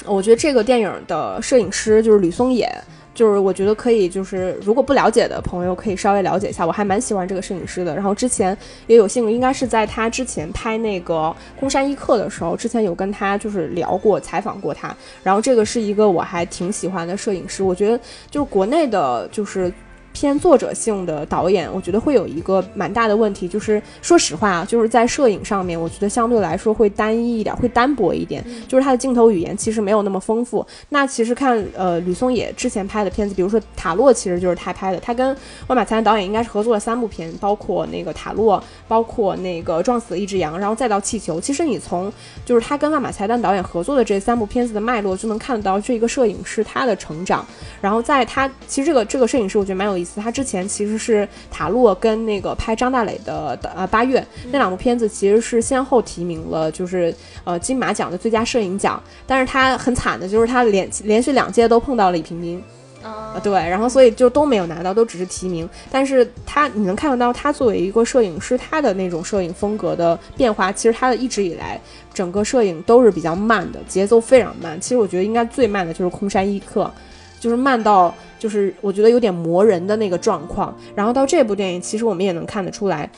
[0.06, 2.70] 我觉得这个电影的摄影师就是吕松野，
[3.14, 7.94] 就是我觉得可以，就是如果不了解的朋友可以稍微了解一下，我还蛮喜欢这个摄影师的。
[7.94, 11.14] 然后之前也有幸，应该是在他之前拍那个
[11.58, 14.94] 《空山一刻》的时候，之前有跟他就是聊过、采访过他。
[15.22, 17.98] 然后这个是一个我还挺喜欢的摄影师，我觉得
[18.30, 19.72] 就是国内的，就是。
[20.16, 30.66] 偏作者性的导演，我觉得会有一个蛮大的问题，就是说实话啊，就是在摄影上面，我觉得相对来说会单一一点，会单薄一点，就是他的镜头语言其实没有那么丰富。
[30.88, 41.36] 那其实看呃吕松野之前拍的片子，比如说《塔洛》，其实就是他拍的，他跟万马才旦导演应该是合作了三部片，包括那个《塔洛》，包括那个《撞死了一只羊》，然后再到《气球》。
[41.42, 42.10] 其实你从
[42.46, 47.44] 就是他跟万马才旦导演合作的这三部片子的脉络，就能看得到这一个摄影师他的成长。
[47.82, 50.05] 然后在他其实这个这个摄影师，我觉得蛮有意思。
[50.16, 57.14] 他之前其实是塔洛跟那个拍张大磊的呃八月那两部片子，其实是先后提名了就是
[57.44, 59.02] 呃金马奖的最佳摄影奖。
[59.26, 62.62] 但是他很惨的就是他连连续两届都碰到了李平斌，
[63.02, 65.68] 啊对，然后所以就都没有拿到，都只是提名。
[65.90, 71.80] 但是他你能看得到他作为一个摄影师，他的那种摄影风格的变化，其实他的一直以来
[72.14, 74.80] 整个摄影都是比较慢的，节奏非常慢。
[74.80, 76.90] 其实我觉得应该最慢的就是空山一刻。
[77.38, 80.74] 就是慢到，就是我觉得有点磨人的那个状况。
[80.94, 83.10] 然后到这部电影，其实我们也能看得出来。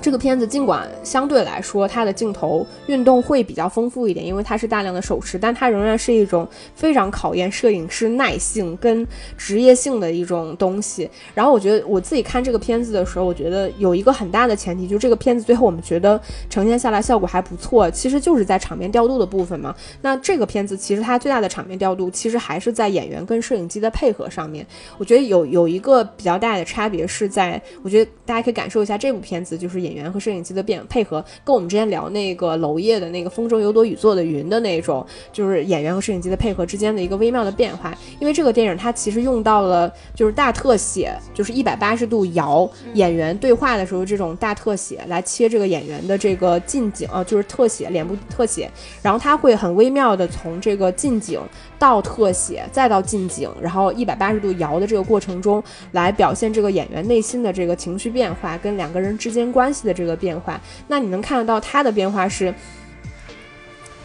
[0.00, 11.10] 这个片子尽管相对来说它的镜头运动会比较丰富一点，因为它是大量的手持，但它仍然是一种非常考验摄影师耐性跟职业性的一种东西。
[11.34, 19.74] 然后我觉得我自己看这个片子的时候，我觉得有一个很大的前提，就这个片子最后我们觉得呈现下来效果还不错，其实就是在场面调度的部分嘛。
[20.02, 24.64] 那这个片子其实它最大的场面调度，其实还是在演员跟摄影机的配合上面。
[24.96, 29.77] 我觉得有有一个比较大的差别是在，我觉得大家可以感受一下这部片子就是。
[29.78, 37.96] 就是演员和摄影机的变配合，跟我们之前聊那个娄烨的那个《风中有朵雨做的云》的那种，就是演员和摄影机的配合之间的一个微妙的变化。
[38.18, 48.68] 因为这个电影它其实用到了就是大特写，就是一百八十度摇演员对话的时候这种大特写来切这个演员的这个近景啊，就是特写脸部特写，
[49.00, 51.40] 然后它会很微妙的从这个近景。
[51.78, 55.62] 到特写，再到近景，然后一百八十度摇的这个过程中，
[55.92, 60.60] 来表现这个演员内心的这个情绪变化，跟两个人之间关系的这个变化。
[60.88, 62.52] 那你能看得到他的变化是。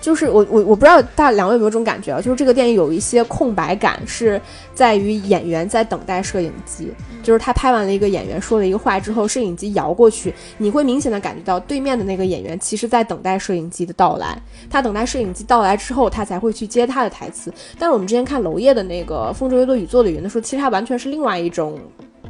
[0.03, 2.19] 就是我我我不知道大两位有没有这种感觉啊？
[2.19, 4.39] 就是这个电影有一些空白感，是
[4.75, 6.91] 在于演员在等待摄影机。
[7.23, 14.37] 就是他拍完了一个演员说了一个话之后，摄影机摇过去，你会明显的感觉到对面的那个演员其实在等待摄影机的到来。
[14.69, 17.49] 他等待摄影机到来之后，他才会去接他的台词。
[17.79, 21.79] 但是我们之前看娄烨的那个《风中有朵雨做的云》的时候，其实他完全是另外一种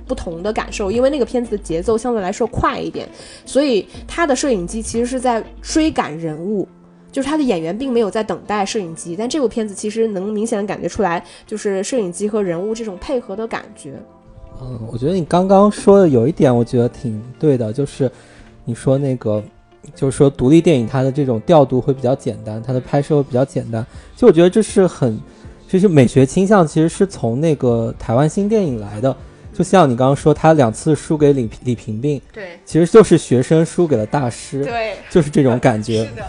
[0.07, 3.09] 不同的感受，因为那个片子的节奏相对来说快一点，
[3.47, 6.67] 所以他的摄影机其实是在追赶人物。
[7.13, 13.93] 就是他的演员并没有在等待摄影机，但这部片子其实能明显的感觉出来，就是摄影机和人物这种配合的感觉。
[14.59, 18.11] 嗯，我觉得你刚刚说的有一点，我觉得挺对的，就是
[18.65, 19.41] 你说那个，
[19.95, 23.85] 就是说独立电影它的这种调度会比较简单，它的拍摄会比较简单。
[24.15, 25.19] 其实我觉得这是很，
[25.69, 29.15] 其实美学倾向其实是从那个台湾新电影来的。
[29.53, 36.05] 就像你刚刚说，他两次输给李李平病，对其实就是学生输给了大师，对，就是这种感觉。
[36.15, 36.25] 的，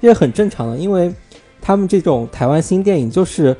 [0.00, 1.12] 这也很正常的，因为
[1.60, 3.56] 他们这种台湾新电影就是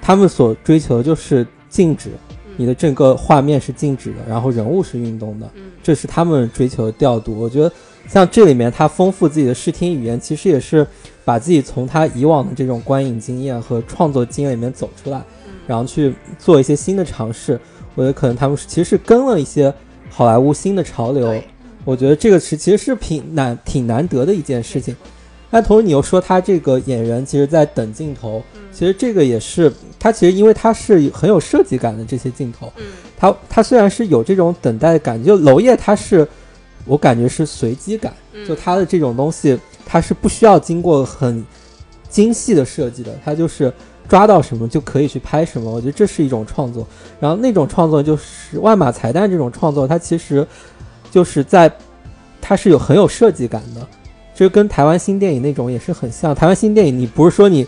[0.00, 2.10] 他们所追求的就是静止，
[2.56, 7.38] 你的整个画面是静止的，然后人物是运动的，嗯这是他们追求的调度。
[7.38, 7.70] 我觉得
[8.08, 10.86] 像这里面他丰富自己的视听语言，其实也是
[11.24, 15.20] 把自己从他以往的这种观影经验和创作经验里面走出来，
[15.66, 17.60] 然后去做一些新的尝试。
[17.94, 19.72] 我觉得可能他们是其实是跟了一些
[20.10, 21.34] 好莱坞新的潮流。
[21.84, 24.96] 我觉得这个是其实是挺难挺难得的一件事情。
[25.54, 32.82] 但同时你又说他这个演员其实在等镜头，其实这个也是他其实因为他是很有设计感的这些镜头，嗯
[33.16, 36.26] 他他虽然是有这种等待感，就娄烨他是
[36.86, 41.46] 我感觉是随机感，嗯就他的这种东西他是不需要经过很
[42.08, 43.72] 精细的设计的，他就是
[44.08, 46.84] 抓到什么就可以去拍什么，我觉得这是一种创作。
[47.20, 50.44] 然后那种创作就是万马才旦这种创作，它其实
[51.12, 51.70] 就是在
[52.40, 53.86] 它是有很有设计感的，
[54.34, 56.34] 这跟台湾新电影那种也是很像。
[56.34, 57.66] 台湾新电影你不是说你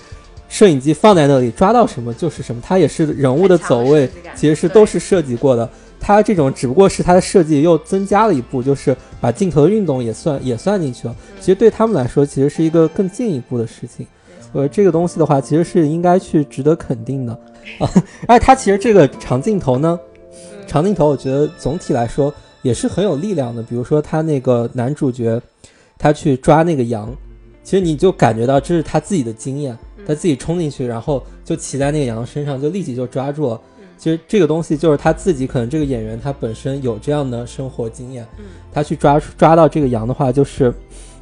[0.49, 5.69] 摄影机放在那里抓到什么就是什么，它也是人物的走位其实是都是设计过的。
[5.99, 11.17] 它这种只不过是它的设计又增加了一步，就是把镜头的运动也算也算进去了。
[11.41, 14.07] 其实对他们来说，其实是一个更进一步的事情。
[14.53, 17.33] 呃，这个东西的话，其实是应该去值得肯定的
[17.79, 17.91] 啊。
[18.29, 19.99] 而 且它其实这个长镜头呢，
[20.67, 23.63] 长镜头我觉得总体来说也是很有力量的。
[23.63, 25.41] 比如说它那个男主角，
[25.99, 27.15] 他去抓那个羊，
[27.63, 33.61] 其实你就感觉到这是他自己的经验，他自己冲进去，然后就骑在那个羊身上，就立即就抓住了。
[33.99, 38.27] 其实这个东西就是他自己，可能这个演员他本身有这样的生活经验，
[38.71, 40.73] 他去抓抓到这个羊的话，就是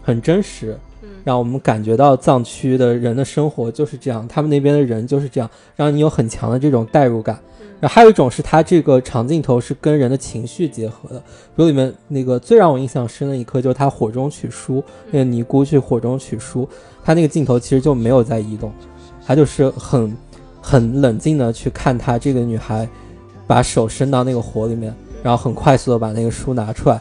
[0.03, 0.77] 很真实，
[1.23, 7.41] 让我们感觉到藏区的人的生活就是这样，他们那边的人就是这样，让你有很强的这种代入感。
[7.85, 16.67] 然后还有一种是它这个长镜头是跟人的情绪结合的，比如里面那个最让我印象深的一刻就是他火中取书，那个尼姑去火中取书，
[17.05, 18.73] 他那个镜头其实就没有在移动，
[19.27, 20.17] 他就是很
[20.63, 22.89] 很冷静的去看他这个女孩
[23.47, 26.99] 把手伸到那个火里面，然后很快速的把那个书拿出来。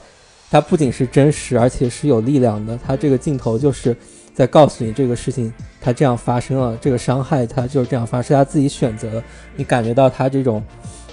[0.51, 2.77] 它不仅是真实，而且是有力量的。
[2.85, 3.95] 它这个镜头就是
[4.33, 9.21] 在告诉你这个事情，它这样发生了，这个伤害它就是这样发生，是他自己选择。
[9.55, 10.63] 你感觉到他这种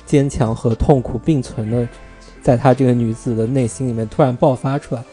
[0.06, 1.86] 坚强和痛苦并存的，
[2.40, 5.04] 在他这个女子的内心里面突然爆发出来。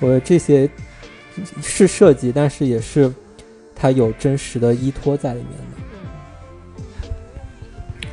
[0.00, 0.68] 我这些
[1.62, 3.12] 是设计，但是也是
[3.74, 5.91] 他有真实的依托在里面的。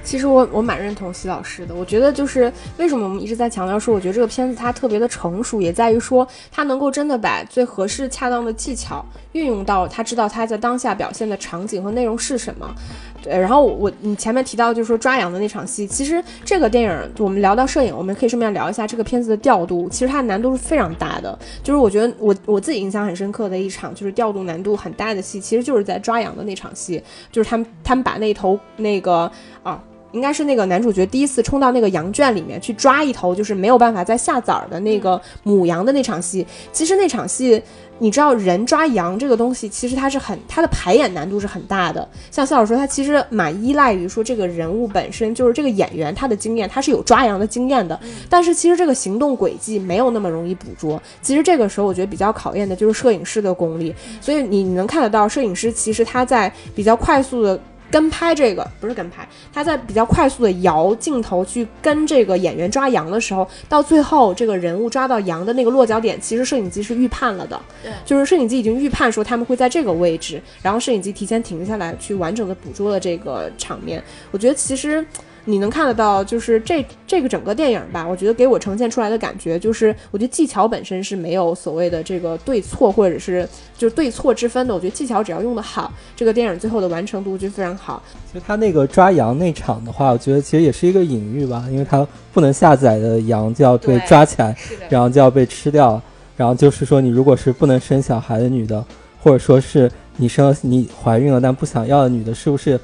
[0.04, 12.74] 其实我我蛮认同席老师的，我觉得就是为什么我们一直在强调说，我觉得这个片子它特别的成熟，也在于说它能够真的把最合适、恰当的技巧运用到他知道他在当下表现的场景和内容是什么。
[13.22, 21.38] 对，然后我你前面提到就是说抓羊的那场戏，其实这个电影我们聊到摄影，我们可以顺便聊一下这个片子的调度，其实它的难度是非常大的。
[21.62, 29.30] 就是我觉得我我自己印象很深刻的一场就是调度难度很大的戏，其实就是在抓羊的那场戏，就是他们他们把那头那个
[29.62, 29.84] 啊。
[30.12, 36.46] 应该是那个男主角第一次冲到那个羊圈里面去抓一头，就是没有办法再下崽儿的那个母羊的那场戏。
[36.72, 37.62] 其实那场戏，
[38.00, 42.08] 你知道人抓羊这个东西，其实它是很它的排演难度是很大的。
[42.32, 48.00] 像肖老师说，他其实蛮依赖于说这个人物本身就是这个演员他的经验，他是有抓羊的经验的。
[48.30, 51.02] 但是其实这个行动轨迹没有那么容易捕捉。
[51.22, 53.94] 其实这个时候我觉得比较考验的就是摄影师的功力。
[54.22, 57.60] 所以你你能看得到，摄影师其实他在比较快速的。
[57.92, 74.04] 跟拍这个不是跟拍，他在比较快速的摇镜头去跟这个演员抓羊的时候，到最后这个人物抓到羊的那个落脚点，其实摄影机是预判了的，对就是摄影机已经预判说他们会在这个位置，然后摄影机提前停下来去完整的捕捉了这个场面。
[74.32, 75.06] 我觉得其实。
[75.46, 83.48] 你能看得到，就是这这个整个电影吧，我觉得给我呈现出来的感觉就是，我觉得技巧本身是没有所谓的这个对错或者是
[83.78, 84.74] 就是对错之分的。
[84.74, 88.02] 我觉得技巧只要用得好，这个电影最后的完成度就非常好。
[88.32, 94.56] 其实他那个抓羊那场的话，我觉得其实也是一个隐喻吧，因为他不能下载的羊就要被抓起来，
[94.90, 96.02] 然后就要被吃掉。
[96.38, 98.82] 然后就是说，你如果是不能生小孩的女的，
[99.22, 102.80] 或者说是你生你怀孕了但不想要的女的，是不是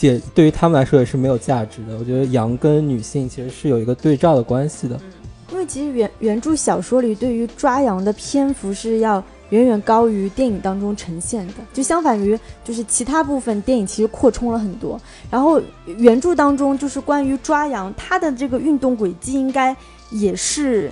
[0.00, 1.96] 也对于他们来说也是没有价值的？
[1.98, 4.98] 我觉得羊跟女性其实是有一个对照的关系的。
[5.50, 15.00] 因为其实原原著小说里对于抓羊的篇幅是要远远高于电影当中呈现的，就相反于就是其他部分电影其实扩充了很多。
[15.30, 19.74] 然后原著当中就是关于抓羊，它的这个运动轨迹应该
[20.10, 20.90] 也是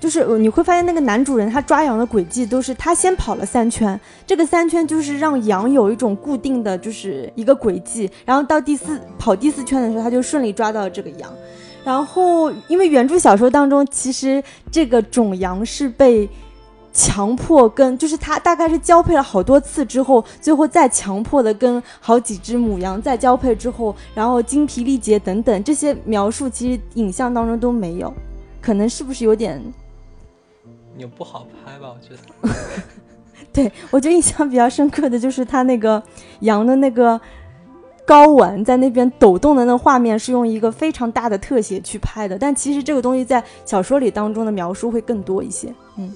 [0.00, 11.30] 就是你会发现那个男主人他抓羊的轨迹都是他先跑了三圈，这个三圈就是让羊有一种固定的就是一个轨迹，然后到第四跑第四圈的时候，他就顺利抓到了这个羊。
[11.84, 16.28] 然后因为原著小说当中，其实这个种羊是被
[16.92, 28.12] 强迫跟，就是他大概是交配了好多次之后，最后再强迫的跟好几只母羊再交配之后，然后精疲力竭等等这些描述，其实影像当中都没有，
[28.60, 29.62] 可能是不是有点？
[31.00, 32.54] 也不好拍吧，我觉得。
[33.52, 36.00] 对我觉得印象比较深刻的就是他那个
[36.40, 37.20] 羊的那个
[38.06, 45.72] 睾丸在那边抖动的那个画面，是用一个非常大的特写去拍的，但其实这个东西在小说里当中的描述会更多一些。
[45.96, 46.12] 嗯，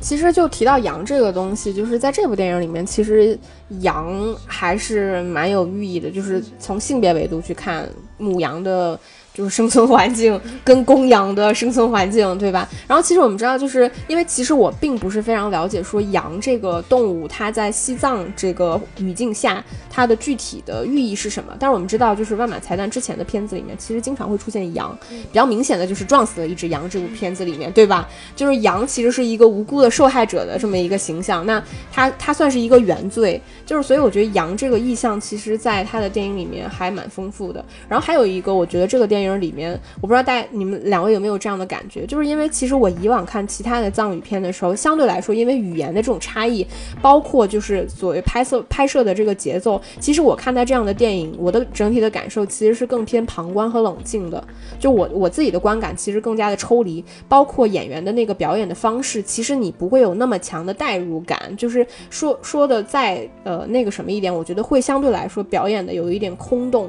[0.00, 3.38] 其实就提到羊这个东西，就是在这部电影里面，其实
[3.80, 8.98] 羊还是蛮有寓意的，就是从性别维度去看母羊的。
[9.32, 12.68] 就是生存环境跟公羊的生存环境，对吧？
[12.86, 21.54] 然后其实我们知道，就是因为其实我并不是非常了解说羊这个动物它在西藏这个语境下它的具体的寓意是什么。
[21.58, 28.08] 但是我们知道，就是万马才旦之前的片子里面，其实经常会出现羊，比较明显的就是撞死了一只羊这部片子里面，对吧？
[28.34, 31.62] 就是羊其实是一个无辜的受害者的这么一个形象，那
[31.92, 37.64] 它它算是一个原罪，就是所以我觉得羊这个意象其实在他的电影里面还蛮丰富的。
[37.88, 39.19] 然后还有一个，我觉得这个电影。
[39.20, 46.66] 电影里面，我不知道大家你们两位有没有这样的感觉，就是因为其实我以往看其他的藏语片的时候，相对来说，因为语言的这种差异，
[47.02, 54.42] 包括就是所谓拍摄拍摄的这个节奏，其实我看待这样的电影，我的整体的感受其实是更偏旁观和冷静的。
[54.78, 61.38] 就我我自己的观感其实更加的抽离，包括演员的那个表演的方式，其实你不会有那么强的代入感。
[61.58, 66.88] 就是说说的再呃那个什么一点，我觉得会相对来说表演的有一点空洞。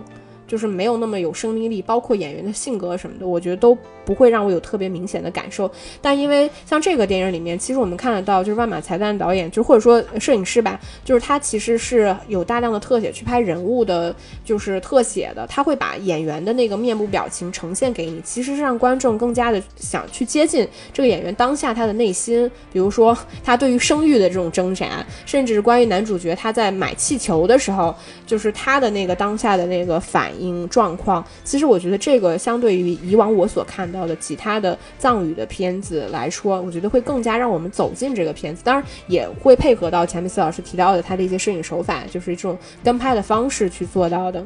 [0.51, 3.73] 就是没有那么有生命力，包括演员的性格什么的，我觉得都
[4.03, 5.71] 不会让我有特别明显的感受。
[6.01, 15.47] 但因为像这个电影里面，其实我们看得到，就是万马才旦导演，就或者说摄影师吧，就是他其实是有大量的特写去拍人物的，就是特写的。
[15.47, 22.51] 他会把演员的那个面部表情呈现给你，其实是让观众更加的想去接近这个演员当下他的内心。
[22.73, 27.95] 比如说他对于生育的这种挣扎，甚至是关于男主角他在买气球的时候，
[28.27, 30.29] 就是他的那个当下的那个反。
[30.40, 38.61] 应状况，其实我觉得这个相对于以往我所看到的其他的藏语的片子来说，我觉得会更加让我们走进这个片子。
[38.63, 44.45] 当然，也会配合到前面四老师提到的他的一些摄影手法，就是这种跟拍的方式去做到的。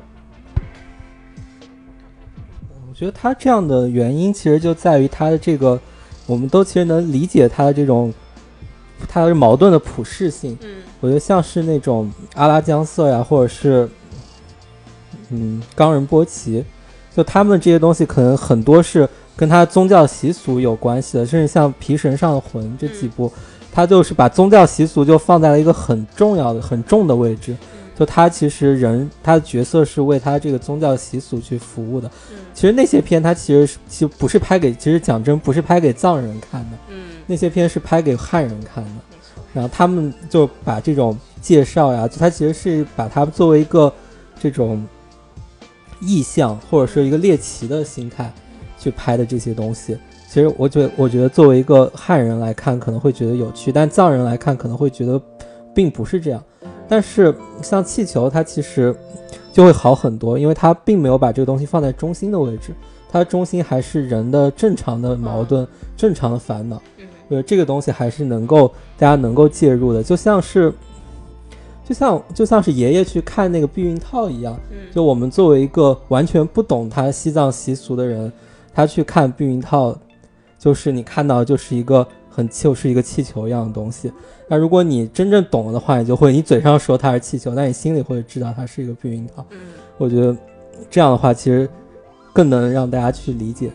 [2.89, 5.79] 我觉得他这样的原因，其实就在于他的这个，
[6.25, 8.13] 我们都其实能理解他的这种，
[9.07, 10.57] 他的矛盾的普适性。
[10.61, 13.89] 嗯，我觉得像是那种阿拉江色呀，或者是。
[15.29, 16.63] 嗯，冈仁波齐，
[17.15, 23.31] 就他们这些东西，可能很多是跟他宗教习俗有关系的，甚至像《皮神上的魂》这几部，
[23.71, 27.55] 他就是把宗教习俗就放在了一个很重要的、很重的位置。
[27.97, 32.11] 就他其实人，他的角色是为他这个宗教习俗去服务的。
[32.53, 36.77] 其实那些片，他其实是其实不是拍给，其实讲真不是拍给藏人看的。
[36.89, 38.89] 嗯，那些片是拍给汉人看的。
[39.53, 43.91] 然后他们就把这种介绍呀，就他其实是把它作为一个
[44.37, 44.85] 这种。
[45.99, 48.31] 意向或者是一个猎奇的心态
[48.77, 55.21] 去拍的这些东西，其实我觉得，我觉得作为一个汉人来看可能会觉得有趣，但藏人来看可能会觉得
[55.73, 56.43] 并不是这样。
[56.87, 58.95] 但是像气球，它其实
[59.51, 62.73] 就会好很多，因为它并没有把这个东西放在中心的位置，
[63.09, 66.81] 它中心还是人的正常的矛盾、正常的烦恼。
[67.29, 68.67] 呃，这个东西还是能够
[68.97, 70.73] 大家能够介入的，就像是。
[71.87, 74.59] 就像就像是爷爷去看那个避孕套一样，
[74.91, 78.31] 就我们作为一个完全不懂他西藏习俗的人，
[78.73, 79.95] 他去看避孕套，
[80.57, 84.11] 就是你看到就是一个很就是一个气球一样的东西。
[84.47, 89.45] 那如果你真正懂了的话，你就会你嘴上说它是气球，但你心里会知道它是一个避孕套。
[89.97, 90.35] 我觉得
[90.89, 91.69] 这样的话其实
[92.33, 93.69] 更能让大家去理解。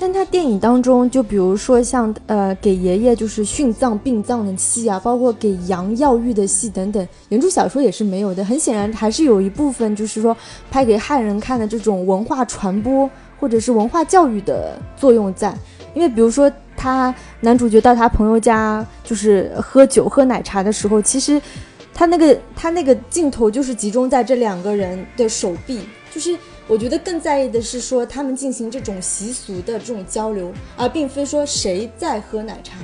[0.00, 8.44] 但他电影当中，就比如说像呃给爷爷就是殉葬殡葬的戏啊，包括给羊药浴的戏等等，原著小说也是没有的。
[8.44, 10.36] 很显然还是有一部分就是说
[10.70, 15.52] 拍给汉人看的这种文化传播或者是文化教育的作用在。
[15.94, 21.42] 因为比如说他男主角到他朋友家就是喝酒喝奶茶的时候，其实
[21.92, 25.80] 他那个他那个镜头就是集中在这两个人的手臂，
[26.14, 26.38] 就是。
[26.68, 32.76] 我觉得更在意的是说他们进行这种习俗的这种交流，而并非说谁在喝奶茶。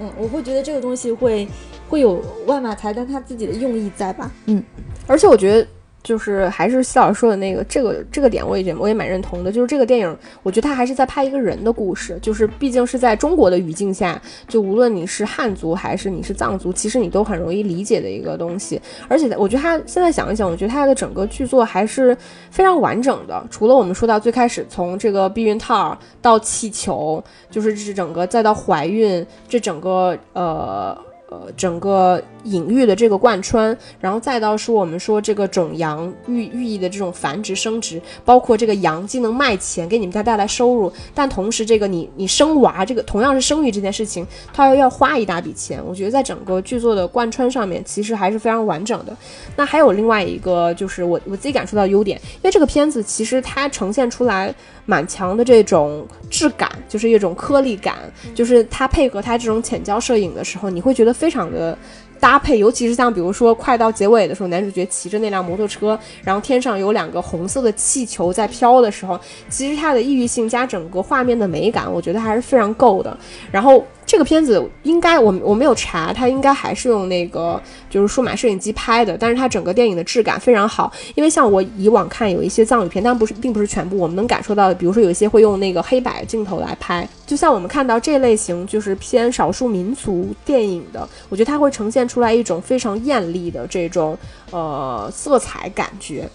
[0.00, 1.46] 嗯，我会觉得这个东西会
[1.88, 4.30] 会有外码才但他自己的用意在吧？
[4.46, 4.64] 嗯，
[5.06, 5.68] 而且我觉得。
[6.06, 9.50] 就是还是西老师说的那个这个这个点，我也觉我也蛮认同的。
[9.50, 18.80] 就是这个电影，我觉得他还是在拍一个人的故事，就是毕竟是在中国的语境下，就无论你是汉族还是你是藏族，其实你都很容易理解的一个东西。
[19.08, 22.16] 而且我觉得他现在想一想，我觉得他的整个剧作还是
[22.52, 23.44] 非常完整的。
[23.50, 30.96] 除了我们说到最开始从这个避孕套到气球，就是这整个再到怀孕，这整个呃。
[31.28, 45.82] 呃，整个隐喻的这个贯穿，然后再到说我们说这个种羊寓寓意的这种繁殖生殖，包括这个羊既能卖钱给你们家带来收入，但同时这个你你生娃这个同样是生育这件事情，它又要花一大笔钱。
[45.84, 49.16] 我觉得在整个剧作的贯穿上面，其实还是非常完整的。
[49.56, 54.54] 那还有另外一个就是我我自己感受到优点，因为这个片子其实它呈现出来
[54.84, 57.96] 蛮强的这种质感，就是一种颗粒感，
[58.32, 61.15] 就是它配合它这种浅焦摄影的时候，你会觉得。
[61.16, 61.76] 非常的
[62.20, 73.16] 搭配，尤其是像比如说快到结尾的时候，男主角骑着那辆摩托车，然后天上有两个红色的气球在飘的时候，其实它的异域性加整个画面的美感，我觉得还是非常够的。
[73.50, 73.84] 然后。
[74.06, 80.92] 这个片子应该我我没有查，它应该还是用那个就是数码摄影机拍的，但是它整个电影的质感非常好。
[81.16, 94.16] 因为像我以往看有一些藏语片，但不是并不是全部，我们能感受到的，比如说有一些会用那个黑白镜头来拍，就像我们看到这类型就是偏少数民族电影的，我觉得它会呈现出来一种非常艳丽的这种
[94.52, 96.28] 呃色彩感觉。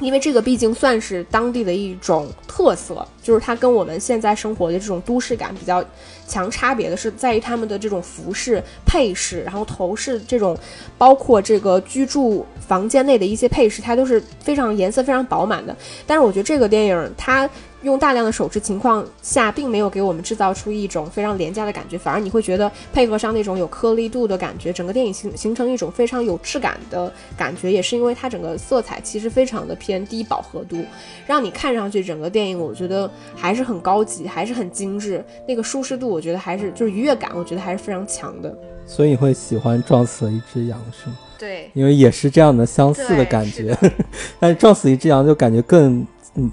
[0.00, 5.82] 因为这个毕竟算是当地的一种特色，就是它跟我们现在生活的这种都市感比较
[6.28, 10.56] 强差别的是，在于他们的这种服饰配饰，然后头饰这种，
[10.98, 15.74] 包括这个居住房间内的一些配饰，它都是非常颜色非常饱满的。
[16.06, 17.48] 但是我觉得这个电影它。
[17.82, 30.82] 用大量的手持情况下，并没有给我们制造出一种非常廉价的感觉，反而你会觉得配合上那种有颗粒度的感觉，整个电影形形成一种非常有质感的感觉，也是因为它整个色彩其实非常的偏低饱和度，
[31.26, 38.56] 让你看上去整个电影我觉得还是很高级，还是很精致，那个舒适度我觉得还是就是愉悦感，我觉得还是非常强的。
[38.86, 41.16] 所以你会喜欢撞死了一只羊是吗？
[41.38, 43.76] 对，因为也是这样的相似的感觉，
[44.40, 46.50] 但是撞死一只羊就感觉更嗯。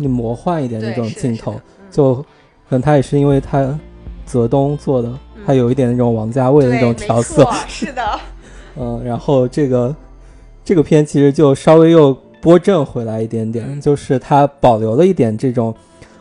[0.00, 2.24] 你魔幻一点那种镜头，就可
[2.68, 3.76] 能他也是因为他
[4.24, 5.12] 泽东做的，
[5.44, 8.20] 他有一点那种王家卫的那种调色，是的，
[8.78, 9.92] 嗯，然后这个
[10.64, 15.74] 这个片其实就稍微又拨正回来一点点，就是它保留了一点这种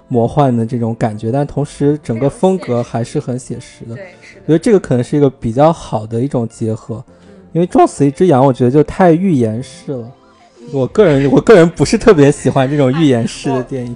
[0.07, 3.95] 魔幻的这种感觉，但同时整个风格还是很写实的。
[3.95, 4.05] 对，
[4.45, 7.03] 我觉得这个可能是一个比较好的一种结合，
[7.51, 10.11] 因为撞死一只羊，我觉得就太预言式了。
[10.71, 13.95] 我个人，我个人不是特别喜欢这种预言式的电影。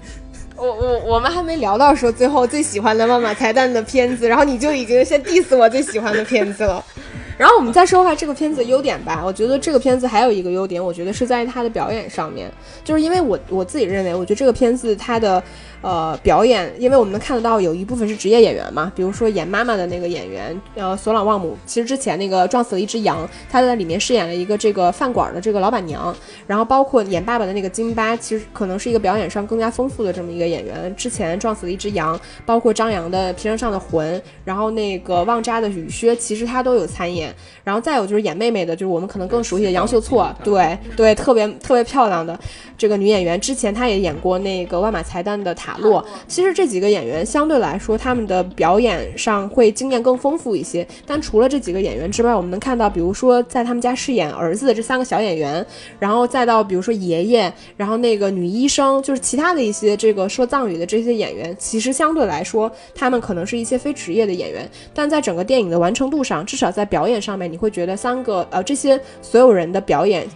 [0.57, 6.84] 我我我们还没聊到说最后最喜欢的妈妈彩蛋的片子，然后你就已经先 diss 我最喜欢的片子了。
[7.38, 9.24] 然后我们再说下这个片子的优点吧。
[9.26, 12.51] 我觉得这个片子还有一个优点，我觉得是在它的表演上面，
[12.84, 15.41] 就是因为我我自己认为，我觉得这个片子它的。
[15.82, 26.15] 呃，表演，因为我们能看得到有一部分是职业演员嘛，比如说演妈妈的那个演员，呃，索朗旺姆，其实之前那个撞死了一只羊，他在里面饰演了一个这个饭馆的这个老板娘，
[26.45, 30.95] 然后包括演爸爸的那个金巴，其实可能是一个表演上更加丰富的这么一个演员。
[30.95, 37.34] 之前撞死了一只羊，包括张扬的皮绳上的魂，然后那个旺扎的雨靴，其实他都有参演。
[37.63, 42.39] 然后再有就是演妹妹的，就是我们可能更熟悉的杨秀措，对对，特别特别漂亮的
[42.77, 45.70] 这个女演员，之前她也演过那个万马财旦的塔。
[45.72, 50.86] 卡洛，其实这几个演员相对来说，他们的表演上会经验更丰富一些。
[51.05, 55.65] 但除了这几个演员之外，我们能看到，比如说在他们家饰演儿子的这三个小演员，
[55.97, 70.28] 然后再到比如说爷爷，然后那个女医生，就是其他的一些这个说藏语的这些演员，其实相对来说，他们可能是一些非职业的演员，但在整个电影的完成度上，至少在表演上面，你会觉得三个呃这些所有人的表演。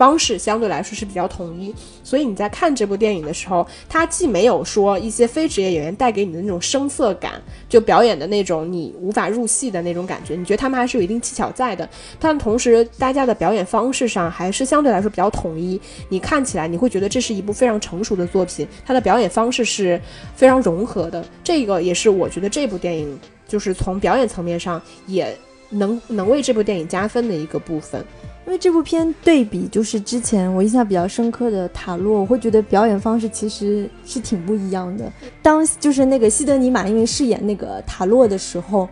[0.00, 7.32] 方式相对来说是比较统一，所以你在看这部电影的时候，它既没有说一些非职业演员带给你的那种生涩感，
[7.68, 11.86] 就表演的那种你无法入戏的那种感觉，你觉得他们还是有一定技巧在的。
[12.18, 15.78] 但同时，大家的表演方式上还是相对来说比较统一，
[16.08, 20.00] 你看起来你会觉得这是一部非常成熟的作品，它的表演方式是
[20.34, 21.22] 非常融合的。
[21.44, 25.36] 这个也是我觉得这部电影就是从表演层面上也
[25.68, 28.02] 能能为这部电影加分的一个部分。
[28.46, 35.12] 因为这部片对比就是之前我印象比较深刻的塔洛，我会觉得表演方式其实是挺不一样的。
[35.40, 38.88] 当就是那个西德尼马因为饰演那个塔洛的时候，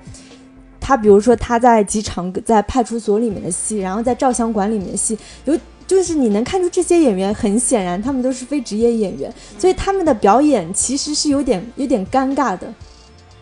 [0.78, 12.72] 他比如说他在机场在派出所里面的戏，然后在照相馆里面的戏，有就是你能看出这些演员很显然他们都是非职业演员，所以他们的表演其实是有点有点尴尬的。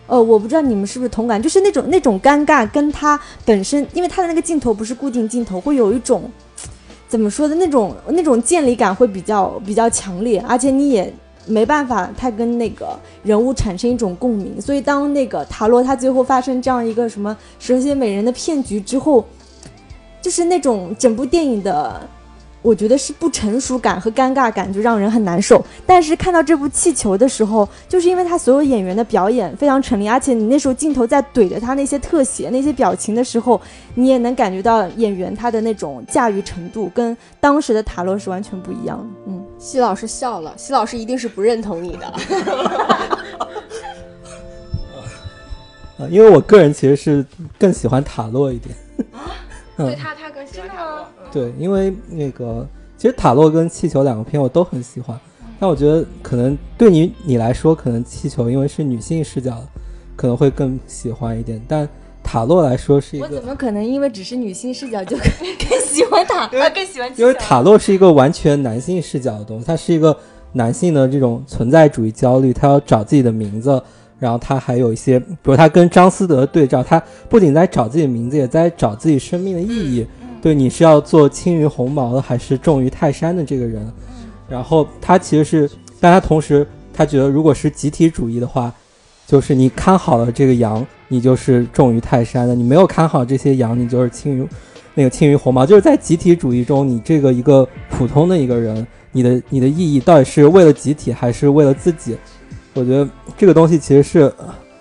[0.07, 6.31] 呃，我不知道你们是不是同感，就是那种那种尴尬，跟他本身，因为他的那个镜头不是固定镜头，会有一种
[7.07, 11.13] 怎么说的那种那种建立感会比较比较强烈，而且你也
[11.45, 14.59] 没办法太跟那个人物产生一种共鸣。
[14.59, 19.25] 所以当那个塔罗他最后发生这样一个什么蛇蝎美人的骗局之后，
[20.21, 22.09] 就是那种整部电影的。
[22.67, 25.65] 我觉得是不成熟感和尴尬感就让人很难受。
[25.85, 33.61] 但是看到这部《气球》的时候，就是因为他所有演员的表演非常成立，而且你那时候镜头在怼着他那些特写、那些表情的时候，
[33.95, 39.05] 你也能感觉到演员他的那种驾驭程度跟当时的塔洛是完全不一样的。
[39.27, 42.05] 嗯，西老师笑了，西老师一定是不认同你的。
[45.99, 47.25] 啊，因为我个人其实是
[47.57, 48.75] 更喜欢塔洛一点。
[49.77, 51.07] 对他，他更喜欢塔洛。
[51.31, 52.67] 对，因为那个
[52.97, 55.19] 其实塔洛跟气球两个片我都很喜欢，
[55.59, 59.61] 但我觉得可能对你你来说，可能气球因为是女性视角，
[60.15, 61.61] 可能会更喜欢一点。
[61.67, 61.87] 但
[62.23, 67.11] 塔洛来说是一个，我怎么可能因为只是女性视角就 更喜欢塔，更喜欢？
[67.15, 70.17] 因为塔洛是一个完全男性视角的东西，它是一个
[70.53, 73.81] 男性的这种存在主义焦虑，他要找自己的名字，
[74.19, 80.05] 然后他还有一些，比如他跟张思德对照，他不仅在找自己的名字，也在找自己生命的意义。
[80.47, 83.85] 对，你是要做轻于鸿毛的，还是重于泰山的这个人？
[84.47, 85.69] 然后他其实是，
[85.99, 88.73] 但他同时他觉得，如果是集体主义的话，
[89.25, 94.47] 就是你看好了这个羊，你就是重于泰山的；你没有看好这些羊，你就是轻于
[94.93, 95.65] 那个轻于鸿毛。
[95.65, 102.15] 就是在集体主义中，你这个一个普通的一个人，你的你的意义到底是为了集体还是为了自己？
[102.73, 103.05] 我觉得
[103.37, 104.33] 这个东西其实是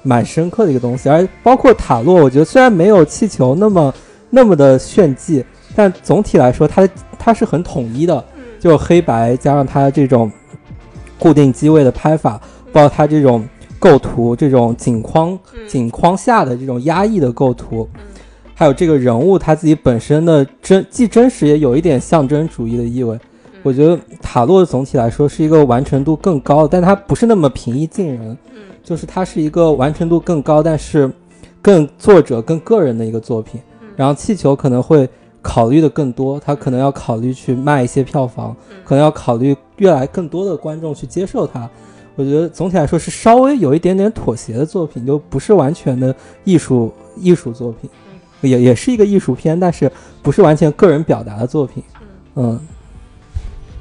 [0.04, 3.92] 蛮深刻的一个东西，而包括塔洛，我觉得虽然没有气球那么。
[4.28, 5.42] 那么的炫技，
[5.76, 8.24] 但总体来说，它它是很统一的，
[8.58, 10.32] 就黑白加上它这种
[11.18, 12.40] 固定机位的拍法，
[12.72, 13.46] 包括它这种
[13.78, 17.86] 构图，这种景框景框下的这种压抑的构图，
[18.54, 23.18] 还有这个人物他自己本身的真既真实也有一点象征主义的意味。
[23.62, 28.36] 我觉得塔洛总体来说是一个完成度更高，但它不是那么平易近人，
[28.82, 31.10] 就是它是一个完成度更高，但是
[31.60, 33.60] 更作者更个人的一个作品。
[33.96, 35.08] 然后气球可能会
[35.46, 41.70] 考虑的更多，他可能要考虑去卖一些票房，可能要考虑越来更多的观众去接受它。
[42.16, 47.88] 我觉得总体来说是稍微有一点点妥协的作品，就不是完全的艺术艺术作品，
[48.40, 49.90] 也也是一个艺术片，但是
[50.20, 51.80] 不是完全个人表达的作品。
[52.34, 52.58] 嗯。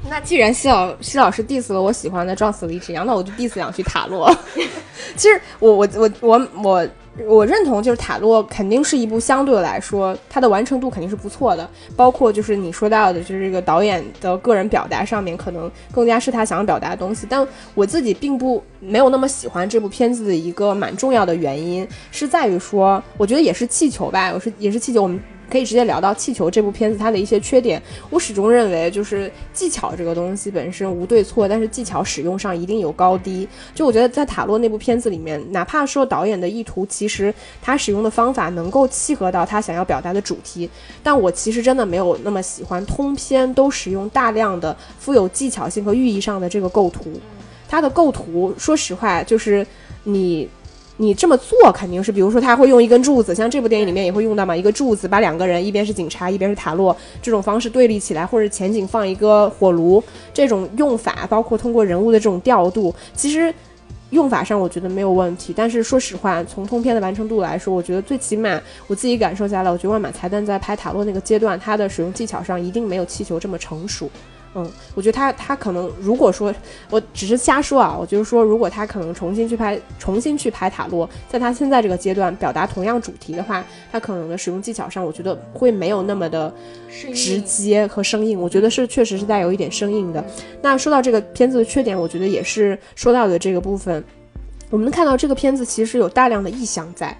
[0.08, 4.32] 那既然西老西老师 diss 了我喜欢的撞死了一只羊，那我就 diss 两句塔洛。
[5.16, 6.88] 其实我我我我我。
[7.24, 17.26] 我认同，就是塔洛肯定是一部相对来说它的完成度肯定是不错的，包括就是你说到的，就是这个导演的个人表达上面，可能更加是他想要表达的东西。
[17.28, 25.18] 但我自己并不没有那么喜欢这部片子的一个蛮重要的原因，是在于说，我觉得也是气球吧，我是也是气球，我们。
[25.50, 27.80] 可以直接聊到《气球》这部片子它的一些缺点。
[28.10, 33.48] 我始终认为，就是技巧这个东西本身无对错，但是技巧使用上一定有高低。
[33.74, 37.32] 就我觉得在塔洛那部片子里面，哪怕说导演的意图其实
[37.62, 40.68] 他使用的方法能够契合到他想要表达的主题，
[41.02, 47.04] 但我其实真的没有那么喜欢通篇都使用大量的富有技巧性和寓意上的这个构图。
[47.68, 49.66] 它的构图，说实话，就是
[50.04, 50.48] 你。
[50.98, 63.52] 你这么做肯定是，比如说他会用一根柱子，像这部电影里面也会用到嘛，一个柱子把两个人一边是警察，一边是塔洛这种方式对立起来，或者前景放一个火炉，这种用法，包括通过人物的这种调度，其实
[64.10, 65.52] 用法上我觉得没有问题。
[65.54, 74.08] 但是说实话，从通篇的完成度来说，我觉得最起码我自己感受下来，我觉得万马才旦在拍塔洛那个阶段，它的使用技巧上一定没有气球这么成熟。
[74.58, 76.52] 嗯，我觉得他他可能，如果说
[76.88, 86.50] 我只是瞎说啊，我就是说，如果他可能重新去拍，重新去拍塔罗，在他现在这个阶段表达同样主题的话，他可能的使用技巧上，我觉得会没有那么的
[87.14, 88.40] 直接和生硬。
[88.40, 90.24] 我觉得是确实是带有一点生硬的。
[90.62, 94.02] 那说到这个片子的缺点，我觉得也是说到的这个部分，
[94.70, 97.14] 我们能看到这个片子其实有大量的意象在。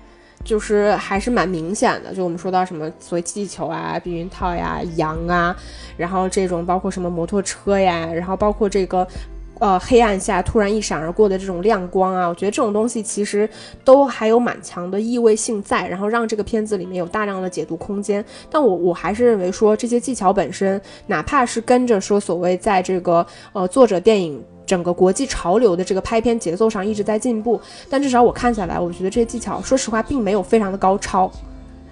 [0.47, 5.55] 就是还是蛮明显的，就我们说到什么所谓气球啊、避孕套呀、羊啊，
[5.97, 9.07] 然后这种包括什么摩托车呀，然后包括这个，
[9.59, 13.49] 呃，黑暗下突然一闪而过的这种亮光啊，我觉得这种东西其实
[13.85, 18.25] 都还有蛮强的意味性在，然后让这个片子里面有大量的解读空间。
[18.49, 24.41] 但我我还是认为说这些技巧本身，哪怕是跟着说所谓在这个呃作者电影。
[24.67, 31.31] 整个国际潮流的这个拍片节奏上一直在进步，但至少我看下来，我觉得这些技巧，说实话，并没有非常的高超。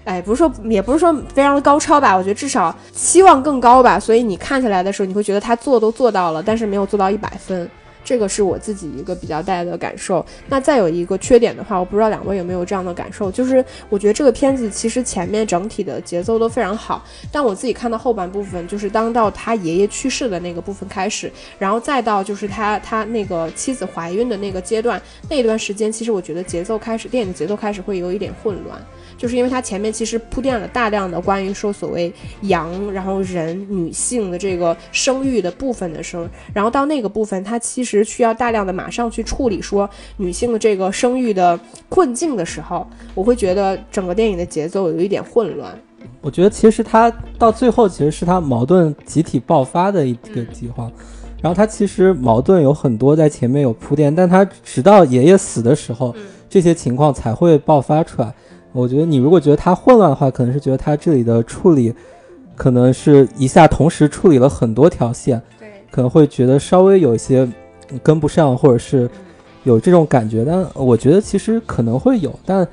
[0.04, 3.98] 哎，不是说，也不是说非常的高超吧，我觉得至少期望更高吧。
[3.98, 7.70] 所以你看下来的时候，你会觉得他做都做到了，但是没有做到一百分。
[8.04, 10.24] 这个是我自己一个比较大的感受。
[10.48, 25.00] 那再有一个缺点的话，我不知道两位有没有这样的感受，就是我觉得这个片子其实前面整体的节奏都非常好，但我自己看到后半部分，就是当到他爷爷去世的那个部分开始，然后再到就是他他那个妻子怀孕的那个阶段，
[25.30, 28.78] 那一段时间其实我觉得节奏开始，电影节奏开始会有一点混乱。
[29.16, 32.12] 就是因为它前面其实铺垫了大量的关于说所谓
[32.42, 41.58] 羊，然后人女性的这个生育的部分的时候，然后到那个部分，它其实需要大量的马上去处理说女性的这个生育的
[41.88, 45.78] 困境的时候，我会觉得整个电影的节奏有一点混乱。
[46.20, 50.90] 我觉得其实他到最后其实是他矛盾集体爆发的一个计划，
[51.40, 56.14] 然后他其实矛盾有很多在前面有铺垫，但他直到爷爷死的时候，
[56.48, 58.34] 这些情况才会爆发出来。
[58.74, 61.94] 我觉得你如果觉得它混乱的话，可能是觉得它这里的处理，
[62.56, 67.48] 可能是一下同时处理了很多条线，对，可能会觉得稍微有一些
[68.02, 69.08] 跟不上，或者是
[69.62, 70.44] 有这种感觉。
[70.44, 72.66] 但我觉得其实可能会有，但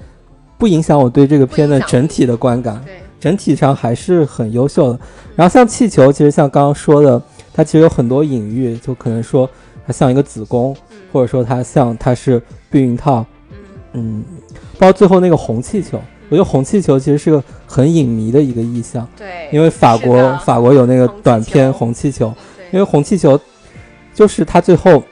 [0.58, 5.00] 不影响我对这个片的整体的观感，对，整体上还是很优秀的。
[5.36, 7.22] 然后像气球，其实像刚刚说的，
[7.54, 9.48] 它其实有很多隐喻，就可能说
[9.86, 10.76] 它像一个子宫，
[11.14, 12.42] 或者说它像它是
[12.72, 13.24] 避孕套，
[13.94, 14.24] 嗯。
[14.80, 19.08] 包括最后那个红气球，我觉得红气球其实是个很影迷的一个意象。
[19.16, 22.34] 对，因为法国法国有那个短片红气球，
[22.72, 23.40] 因为红气球
[24.14, 25.04] 就是它最后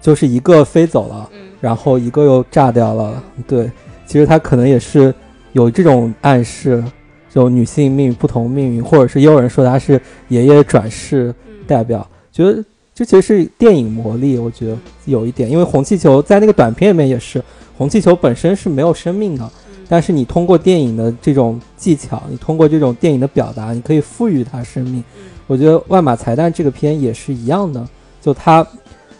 [0.00, 1.28] 就是一个飞走了，
[1.60, 3.22] 然后一个又炸掉了。
[3.48, 3.70] 对，
[4.04, 5.14] 其实它可能也是
[5.52, 6.84] 有这种暗示，
[7.30, 9.98] 就女性命运不同命运，或者是也有人说它是
[10.28, 11.34] 爷爷转世
[11.66, 12.62] 代表，觉得
[12.94, 14.38] 这其实是电影魔力。
[14.38, 17.42] 我觉得有一点，因为红气球在那个短片里面也是。
[17.78, 19.50] 红气球本身是没有生命的，
[19.88, 25.02] 但是你通过电影的这种技巧，你通过这种电影的表达，你可以赋予它生命。
[25.48, 27.84] 我觉得《万马才旦》这个片也是一样的，
[28.20, 28.64] 就它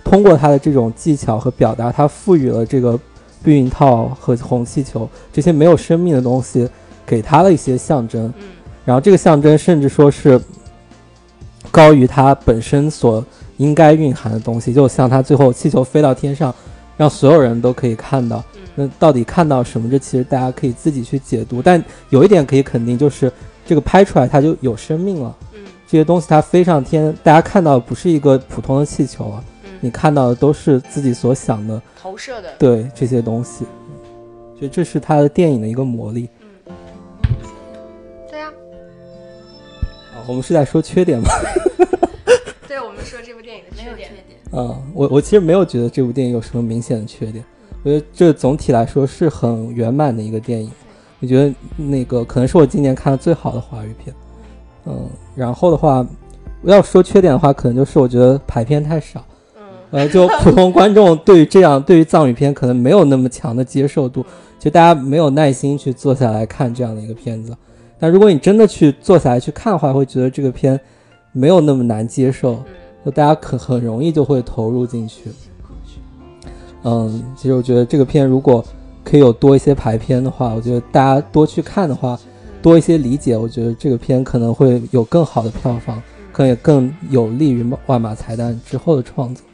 [0.04, 2.96] 通过它的这种技巧和表达，它赋予了这个
[3.42, 6.68] 避孕套和红气球这些没有生命的东西，
[7.04, 8.32] 给它了一些象征。
[8.84, 10.40] 然后这个象征甚至说是
[11.70, 13.24] 高于它本身所
[13.62, 16.54] 应该蕴含的东西，就像它最后气球飞到天上。
[16.94, 18.44] 让所有人都可以看到，
[18.74, 19.90] 那到底看到什么？
[19.90, 21.62] 这其实大家可以自己去解读。
[21.62, 23.32] 但有一点可以肯定，就是
[23.64, 25.34] 这个拍出来它就有生命了。
[25.54, 29.42] 嗯，这些东西它飞上天，大家看到不是一个普通的气球啊，
[29.80, 32.50] 你看到的都是自己所想的投射的。
[32.58, 33.64] 对这些东西，
[34.56, 36.28] 所以这是它的电影的一个魔力。
[36.66, 36.74] 嗯，
[38.30, 38.52] 对呀。
[40.28, 41.28] 我们是在说缺点吗？
[42.72, 44.08] 对，我们说这部电影的缺点。
[44.50, 47.44] 嗯，我我其实没有觉得这部电影有什么明显的缺点，
[47.82, 50.72] 我觉得这总体来说是很圆满的一个电影。
[51.20, 54.16] 我觉得那个可能是我今年看的最好的华语片。
[54.86, 55.06] 嗯，
[55.36, 56.06] 然后的话，
[56.62, 59.22] 要说缺点的话，可能就是我觉得排片太少。
[59.54, 64.24] 嗯，呃，就普通观众对于这样对于藏语片可能没有那么强的接受度，
[64.58, 67.54] 就大家没有耐心去坐下来看这样的一个片子。
[67.98, 70.80] 但如果你真的去坐下来去看的话，会觉得这个片
[71.32, 72.62] 没有那么难接受。
[73.04, 75.28] 就大家可很容易就会投入进去，
[76.84, 78.64] 嗯，其实我觉得这个片如果
[79.02, 82.16] 可以有多一些排片的话，我觉得大家多去看的话，
[82.62, 89.44] 多一些理解，我觉得这个片可能会有更好的票房，可能也更有利于万马彩蛋之后的创作。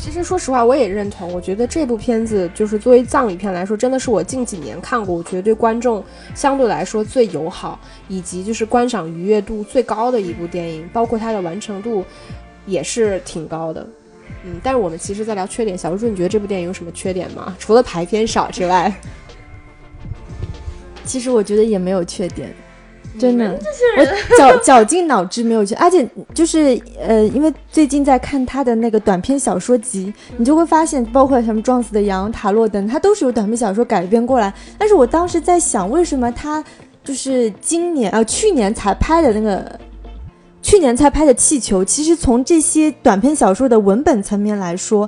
[0.00, 1.30] 其实说实话，我也认同。
[1.30, 6.02] 我觉得这部片子就是作为藏语片来说，真的是我近几年看过，我觉得对观众
[6.34, 7.78] 相对来说最友好，
[8.08, 12.02] 以及就是观赏愉悦度最高的一部电影，包括它的完成度
[12.64, 13.86] 也是挺高的。
[14.44, 17.54] 嗯，但是我们其实在聊缺点，小猪，你觉得这部电影有什么缺点吗？
[17.58, 18.92] 除了排片少之外，
[21.04, 22.54] 其实我觉得也没有缺点。
[23.18, 23.58] 真的，
[23.98, 34.54] 我绞绞尽脑汁没有去，而且就是呃，因为最近在看他的那个短篇小说集，你就会发现，包括什么撞死的羊、塔洛等，他都是由短篇小说改编过来。
[34.78, 36.64] 但是我当时在想，为什么他
[37.04, 39.78] 就是今年啊，去年才拍的那个，
[40.62, 45.06] 去年才拍的气球，其实从这些短篇小说的文本层面来说，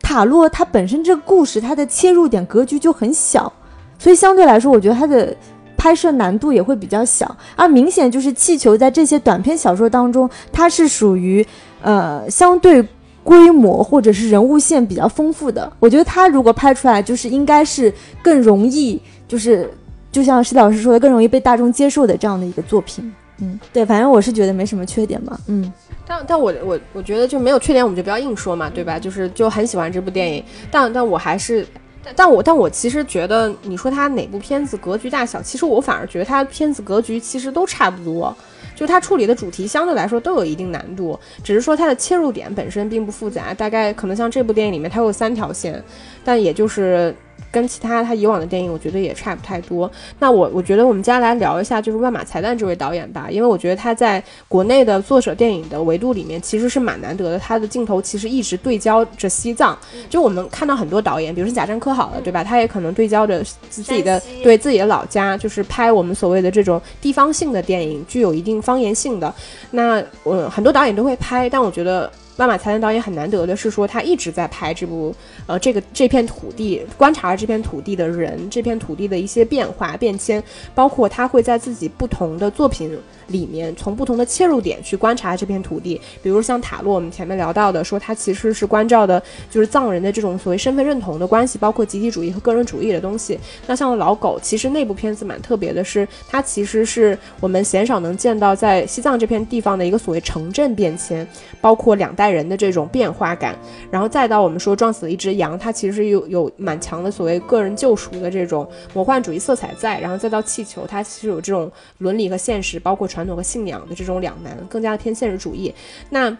[0.00, 3.52] 塔洛它本身这个故事它的切入点格局就很小，
[3.98, 5.36] 所以相对来说，我觉得它的。
[5.84, 11.46] 拍摄难度也会比较小，而明显就是气球在这些短篇小说当中，它是属于
[11.82, 12.82] 呃相对
[13.22, 15.70] 规模或者是人物线比较丰富的。
[15.78, 19.70] 我觉得它如果拍出来，就是应该是更容易，就是
[20.10, 23.12] 就像施老师说的，更容易被大众接受的这样的一个作品。
[23.42, 25.38] 嗯，对，反正我是觉得没什么缺点嘛。
[25.48, 25.70] 嗯，
[26.06, 28.98] 但但我我我觉得就没有缺点，我们就不要硬说嘛，对吧？
[28.98, 31.66] 就是就很喜欢这部电影，但但我还是。
[32.14, 38.34] 但我但我其实觉得，你说他哪部片子格局大小，其实我反而觉得他片子格局其实都差不多。
[38.76, 45.82] 就他处理的主题相对来说都有一定难度，只是说它的切入点本身并不复杂，大概可能像这部电影里面它有三条线，
[46.24, 47.14] 但也就是。
[47.54, 49.88] 跟其他他以往的电影，我觉得也差不太多。
[50.18, 57.38] 那我我觉得我们接下来聊一下，就是万马才旦这位导演吧，因为我觉得他在国内的作者电影的维度里面，其实是蛮难得的。
[57.38, 59.78] 他的镜头其实一直对焦着西藏，
[60.10, 62.42] 就我们看到很多导演，比如说贾樟柯好了，对吧？
[62.42, 63.40] 他也可能对焦着
[63.70, 69.32] 自己的对自己的老家，就是拍我们所谓的这种地方性的电影，具有一定方言性的。
[69.70, 72.10] 那嗯，很多导演都会拍，但我觉得。
[72.36, 75.14] 万马才旦导演很难得的是说，他一直在拍这部，
[75.46, 80.42] 呃，这个这片土地，观察这片土地的人，这片土地的一些变化变迁，
[80.74, 86.00] 包括他会在自己不同的作品里面，从不同的切入点去观察这片土地。
[86.22, 93.38] 比如像塔洛，我们前面聊到的，说他其实是关照的，就是藏人的这种所谓身份认同的关系，包括集体主义和个人主义的东西。
[93.66, 101.26] 那像老狗，其实那部片子蛮特别的是，它其实是我们鲜少能见到在西藏这片地方的一个所谓城镇变迁，
[101.60, 103.56] 包括两代人的这种变化感，
[103.90, 115.74] 然后再到我们说撞死了一只羊，它其实有有蛮强的所谓个人救赎的这种魔幻主义色彩在，然后再到气球，它其实有这种伦理和现实，包括传统和信仰的这种两难，更加的偏现实主义。
[116.10, 116.36] 那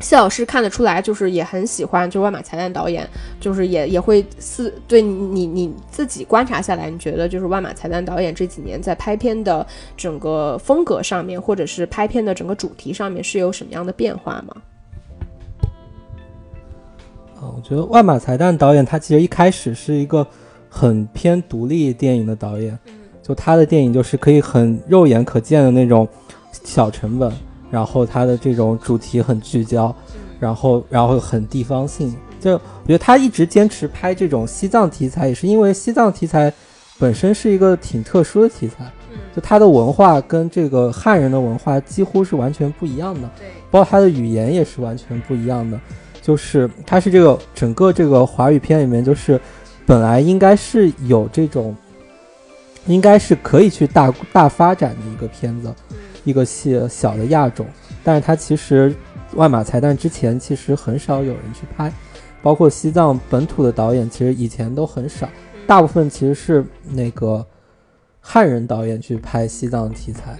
[0.00, 3.06] 谢老师看得出来，就是也很喜欢，就万马才旦导演，
[3.38, 9.66] 就是也也会思对你你你自己观察下来，你觉得就是万马才旦导演这几年在拍片的
[9.96, 14.62] 整个风格上面，或者是拍片的整个主题上面是有什么样的变化吗？
[17.40, 20.26] 啊，我觉得万马才旦导演他其实一开始是一个
[20.68, 22.78] 很偏独立电影的导演，
[23.22, 26.06] 就他的电影就是可以很肉眼可见的那种
[26.64, 27.32] 小成本，
[27.70, 29.94] 然后他的这种主题很聚焦，
[30.38, 32.14] 然后然后很地方性。
[32.38, 36.52] 就我觉得他一直坚持拍这种西藏题材，也是因为西藏题材
[36.98, 38.90] 本身是一个挺特殊的题材，
[39.34, 45.78] 就它的文化跟这个汉人的文化几乎是完全不一样的，对，包括它的语言也是完全不一样的。
[46.20, 49.40] 就是它是这个整个这个华语片里面，就是
[49.86, 51.74] 本来应该是有这种，
[52.86, 55.74] 应该是可以去大大发展的一个片子，
[56.24, 57.66] 一个戏小的亚种，
[58.04, 58.94] 但是它其实
[59.34, 61.90] 万马才旦之前其实很少有人去拍，
[62.42, 65.28] 包括西藏本土的导演其实以前都很少，
[65.66, 67.44] 大部分其实是那个
[68.20, 70.36] 汉人导演去拍西藏题材，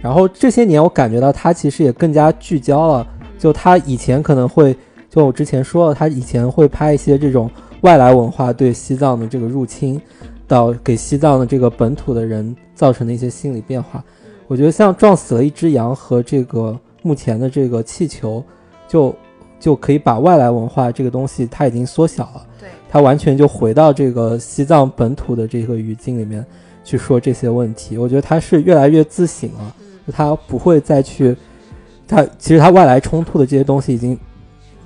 [0.00, 3.06] 然后这些年我感觉到他其实也更加聚焦了，
[3.38, 4.74] 就他以前可能会。
[5.16, 7.50] 就我之前说了，他以前会拍一些这种
[7.80, 9.98] 外来文化对西藏的这个入侵，
[10.46, 14.04] 到给西藏的这个本土的人造成的一些心理变化。
[14.46, 18.44] 我觉得像撞死了一只羊和这个目前的这个气球，
[18.86, 19.14] 就
[19.58, 26.44] 就可以把外来文化这个东西它已经缩小了，对，它完全就回到这个西藏本土的这个语境里面
[26.84, 27.96] 去说这些问题。
[27.96, 29.74] 我觉得他是越来越自省了，
[30.12, 31.34] 他不会再去，
[32.06, 34.14] 他其实他外来冲突的这些东西已经。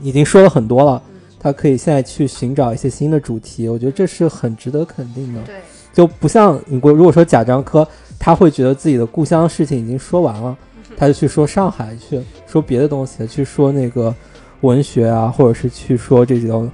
[0.03, 1.03] 已经说了很多了，
[1.39, 5.41] 他可以现在去寻找一些新的主题，我觉得这是很值得肯定的。
[5.43, 5.57] 对，
[5.93, 7.87] 就不像你如果说贾樟柯，
[8.19, 10.57] 他会觉得自己的故乡事情已经说完了，
[10.97, 14.15] 他就去说上海，去说别的东西，去说那个
[14.61, 16.71] 文学啊，或者是去说这种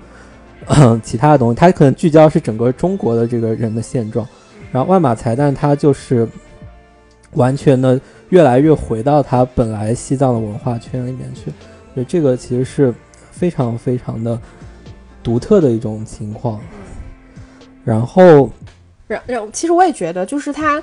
[1.03, 4.27] 其他的东西，他可能聚焦是整个中国的这个人的现状。
[4.73, 6.29] 然后万马才旦他就是
[7.35, 8.01] 完全的
[8.31, 11.53] 越来越回到他本来西藏的文化圈里面去，
[11.95, 12.93] 所以这个其实是。
[13.39, 14.41] 非常非常的
[15.23, 16.59] 独特的一种情况，
[17.85, 18.51] 然后，
[19.07, 20.83] 然然，其实我也觉得，就是他，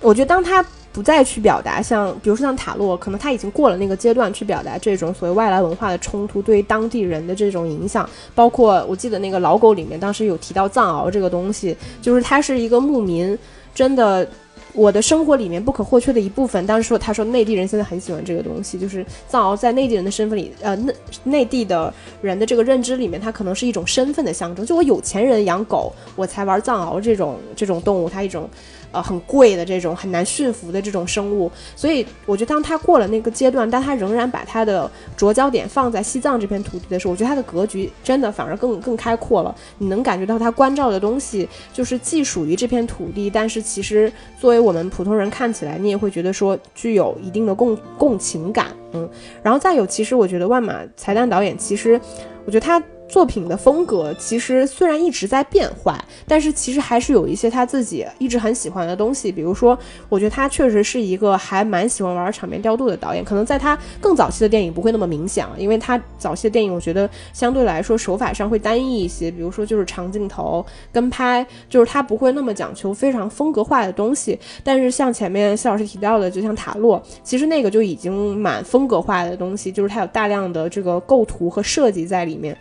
[0.00, 13.36] 我觉得当他不再去表达，像比如说像塔洛，可能他已经过了那个阶段去表达这种所谓外来文化的冲突对于当地人的这种影响，包括我记得那个老狗里面当时有提到藏獒这个东西，就是它是一个牧民，
[13.74, 14.28] 真的。
[14.72, 16.66] 我的生活里面不可或缺的一部分。
[16.66, 20.94] 当时说，他说内地人现在很喜欢这个东西，就是藏獒在内地人的身份里，呃，内
[21.24, 24.64] 内地的人的这个认知里面，它可能是一种身份的象征。
[24.64, 28.48] 就我有钱人养狗，我才玩藏獒这种这种动物，它一种。
[28.92, 39.54] 呃，很贵的这种很难驯服的这种生物，所以我觉得当他过了那个阶段，但他仍然把他的着焦点放在西藏这片土地的时候，我觉得他的格局真的反而更更开阔了。
[39.78, 49.08] 你能感觉到他关照的东西，就是既属于这片土地，但是其实作为我们普通人看起来，你也会觉得说具有一定的共共情感，嗯。
[49.42, 52.00] 然后再有，其实我觉得万马才旦导演，其实
[52.44, 52.82] 我觉得他。
[53.12, 59.30] 作品的风格其实虽然一直在变化，但是其实还是有一些他自己一直很喜欢的东西。
[59.30, 63.22] 比如说，我觉得他确实是一个还蛮喜欢玩场面调度的导演。
[63.22, 69.30] 可能在他更早期的电影不会那么明显，因为他早期的电影我觉得相对来说手法上会单一一些。
[69.30, 74.38] 比如说就是长镜头跟拍，就是他不会那么讲求非常风格化的东西。
[74.64, 82.56] 但是像前面谢老师提到的，就像塔洛，其实那个就已经蛮风格化的东西，就是它有大量的这个构图和设计在里面。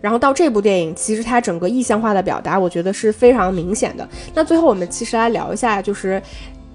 [0.00, 4.08] 然后到这部电影，其实它整个意象化的表达，我觉得是非常明显的。
[4.34, 6.22] 那最后我们其实来聊一下，就是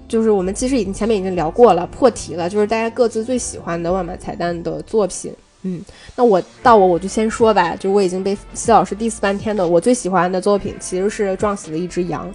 [0.06, 5.32] 就是我们其实已经前面已经聊过了，破题了，就是大家各自最喜欢的万马彩蛋的作品。
[5.66, 5.82] 嗯，
[6.14, 12.28] 那我到我我就先说吧，就我已经被西老师 diss 半天的，我最喜欢的作品其实是《撞死了一只羊》，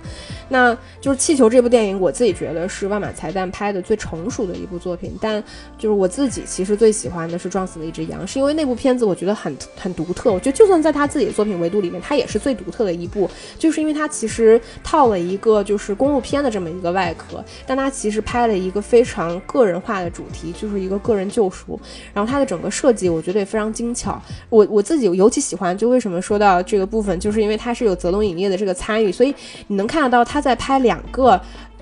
[0.49, 5.43] 那就是《气球》这部电影，我自己觉得是万马才旦拍的最成熟的一部作品，但
[5.77, 21.79] 就是我自己其实最喜欢的是《撞死了一只羊》，是因为那部片子我觉得很很独特，我觉得就算在他自己的作品维度里面，它也是最独特的一部，就是因为它其实套了一个就是公路片的这么一个外壳，但它其实拍了一个非常个人化的主题，就是一个个人救赎，
[22.11, 23.18] 然后它的整个设计我。
[23.19, 24.17] 我觉得也非常精巧，
[24.49, 25.77] 我我自己尤其喜欢。
[25.77, 29.35] 就为什么说到这个部分，就是因为它是有泽龙影业的这个参与，所以
[29.67, 31.37] 你能看得到他在拍两个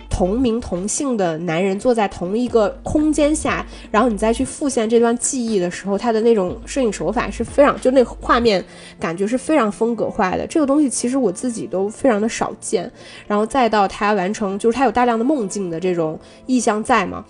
[0.09, 8.63] 同名同姓的男人坐在同一个空间下，然后你再去复现这段记忆的时候，他的那种摄影手法是非常，就那画面
[8.99, 10.47] 感觉是非常风格化的。
[10.47, 12.91] 这个东西其实我自己都非常的少见。
[13.27, 17.23] 然后再到他完成，就是他有大量的梦境的这种意象在嘛。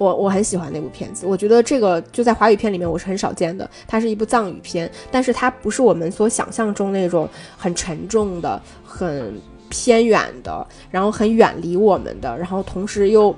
[0.00, 3.68] 我我很喜欢那部片子，我觉得这个就在华语片里面我是很少见的。
[3.86, 9.38] 它是一部藏语片，但是它不是我们所想象中那种很沉重的、很
[9.68, 13.36] 偏远的，然后很远离我们的，然后同时又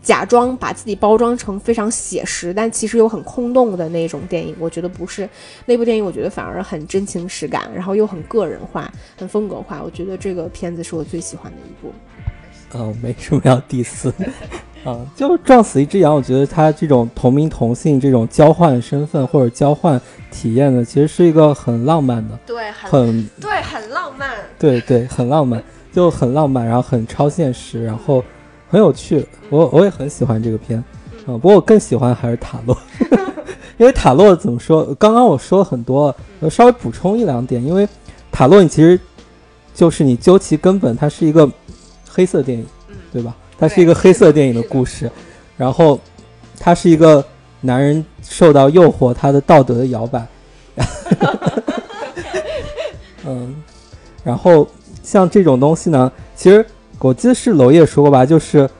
[0.00, 4.54] 假装把自己包装成非常写实，但其实又很空洞的那种电影。
[4.60, 5.28] 我觉得不是
[5.66, 9.82] 那部电影，我觉得反而很真情实感，然后又很个人化、很风格化。
[9.82, 11.92] 我觉得这个片子是我最喜欢的一部。
[12.74, 14.14] 嗯，没什么要 第四
[14.82, 14.88] 四。
[14.88, 20.00] 啊，就撞死一只羊，我觉得它这种同名同姓这种交换身份或者交换
[20.30, 25.62] 体验的，其实是一个很浪漫的，对，很对，很浪漫，对对，很浪漫，
[25.92, 28.22] 就很浪漫，然后很超现实，然后
[28.68, 30.78] 很有趣，我我也很喜欢这个片，
[31.26, 32.76] 啊，不过我更喜欢还是塔洛，
[33.78, 34.94] 因为塔洛怎么说？
[34.94, 37.88] 刚刚我说了很多，我稍微补充一两点，因为
[38.30, 38.98] 塔洛你其实
[39.74, 41.50] 就是你究其根本，它是一个
[42.08, 42.66] 黑色电影，
[43.12, 43.34] 对吧？
[43.58, 45.10] 它是一个黑色电影的故事，
[45.56, 45.98] 然后，
[46.58, 47.24] 它是一个
[47.60, 50.24] 男人受到诱惑，他的道德的摇摆，
[53.26, 53.56] 嗯，
[54.22, 54.66] 然后
[55.02, 56.64] 像这种东西呢，其实
[57.00, 58.70] 我记得是娄烨说过吧，就是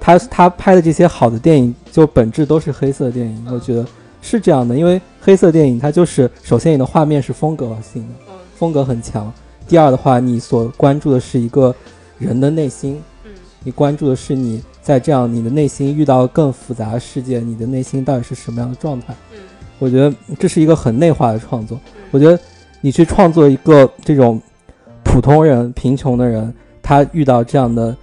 [0.00, 3.86] 他他拍的这些好的电影，就本质都是黑色电影，我觉得
[4.20, 9.32] 是这样的，因为黑色电影它就是首先你的画面是风格性的，风格很强，
[9.68, 11.72] 第二的话你所关注的是一个
[12.18, 13.00] 人的内心。
[13.62, 19.14] 你关注的是你在这样你的内心遇到更复杂的世界，你的内心到底是什么样的状态？
[19.32, 19.38] 嗯，
[19.78, 21.78] 我觉得这是一个很内化的创作。
[22.12, 22.38] 我觉得
[22.80, 24.40] 你去创作一个这种
[25.02, 27.96] 普通人、贫穷的人，他遇到这样的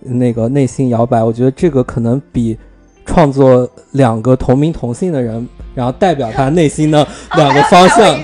[0.00, 2.56] 那个内心摇摆，我觉得这个可能比
[3.04, 8.18] 创作两个同名同姓的人，然后代表他内心的 两个方向，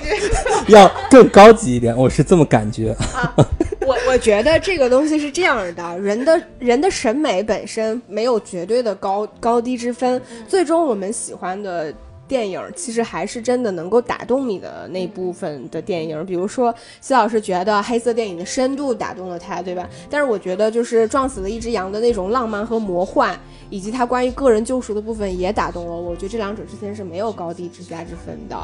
[0.69, 1.95] 要更高级一点。
[1.95, 2.97] 我是这么感觉。
[3.37, 3.45] 我
[4.09, 11.93] 我觉得这个东西是这样的，人的人的审美本身没有绝对的高高低之分，最终我们喜欢的
[12.27, 16.25] 电影其实还是真的能够打动你的那部分的电影。
[16.25, 19.87] 比如说，谢老师觉得黑色电影的深度打动了他，对吧？
[20.09, 23.39] 但是我觉得就是撞死了一只羊的那种浪漫和魔幻，
[23.69, 26.01] 以及他关于个人救赎的部分也打动了我。
[26.01, 28.57] 我觉得这两者之间是没有高低之下之分的。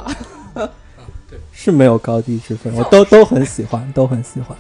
[1.29, 4.57] 对，是没有高低之分，我都都很喜欢，都很喜欢。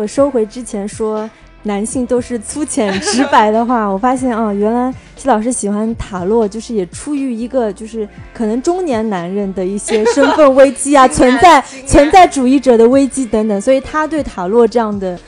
[0.00, 1.28] 那我收回之前说
[1.64, 15.20] 男性都是粗浅直白的话， 我发现啊，原来季老师喜欢塔洛，就是也出于一个就是可能中年男人的一些身份危机 啊，存在存在主义者的危机等等，所以他对塔洛这样的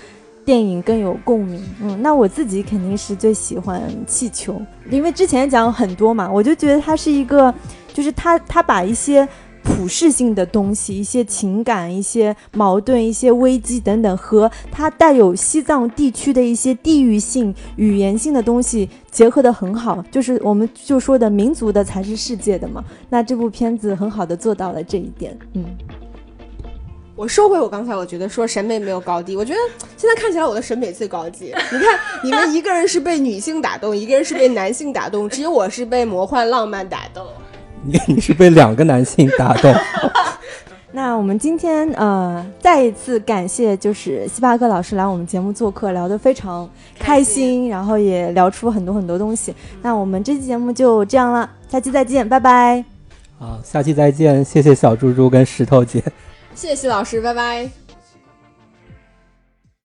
[0.42, 1.62] 电影更有共鸣。
[1.82, 4.58] 嗯，那我自己肯定是最喜欢气球，
[4.88, 7.52] 因为之前讲很多嘛，我就觉得他是一个，
[7.92, 9.28] 就是他他把一些。
[9.62, 22.84] 普世性的东西，一些情感、一些矛盾、一些危机等等，和它带有西藏地区的一些地域性、语言性的东西结合的很好，就是我们就说的民族的才是世界的嘛。
[23.08, 25.36] 那这部片子很好的做到了这一点。
[25.54, 25.64] 嗯，
[27.14, 29.58] 我收回我刚才我觉得说审美没有高低，我觉得
[29.96, 31.54] 现在看起来我的审美最高级。
[31.72, 37.26] 你看，你们一个人是被女性打动，一个人是被男性打动，只有我是被魔幻浪漫打动。
[37.84, 39.74] 你 你是被两个男性打动。
[40.94, 46.68] 那我们今天呃再一次感谢就是希巴克老师来我们节目做客，聊得非常
[46.98, 49.54] 开心，然后也聊出很多很多东西。
[49.80, 52.84] 那我们这期节目就这样了，下期再见，拜拜。
[53.38, 56.02] 好，下期再见，谢谢小猪猪跟石头姐。
[56.54, 57.81] 谢谢老师，拜拜。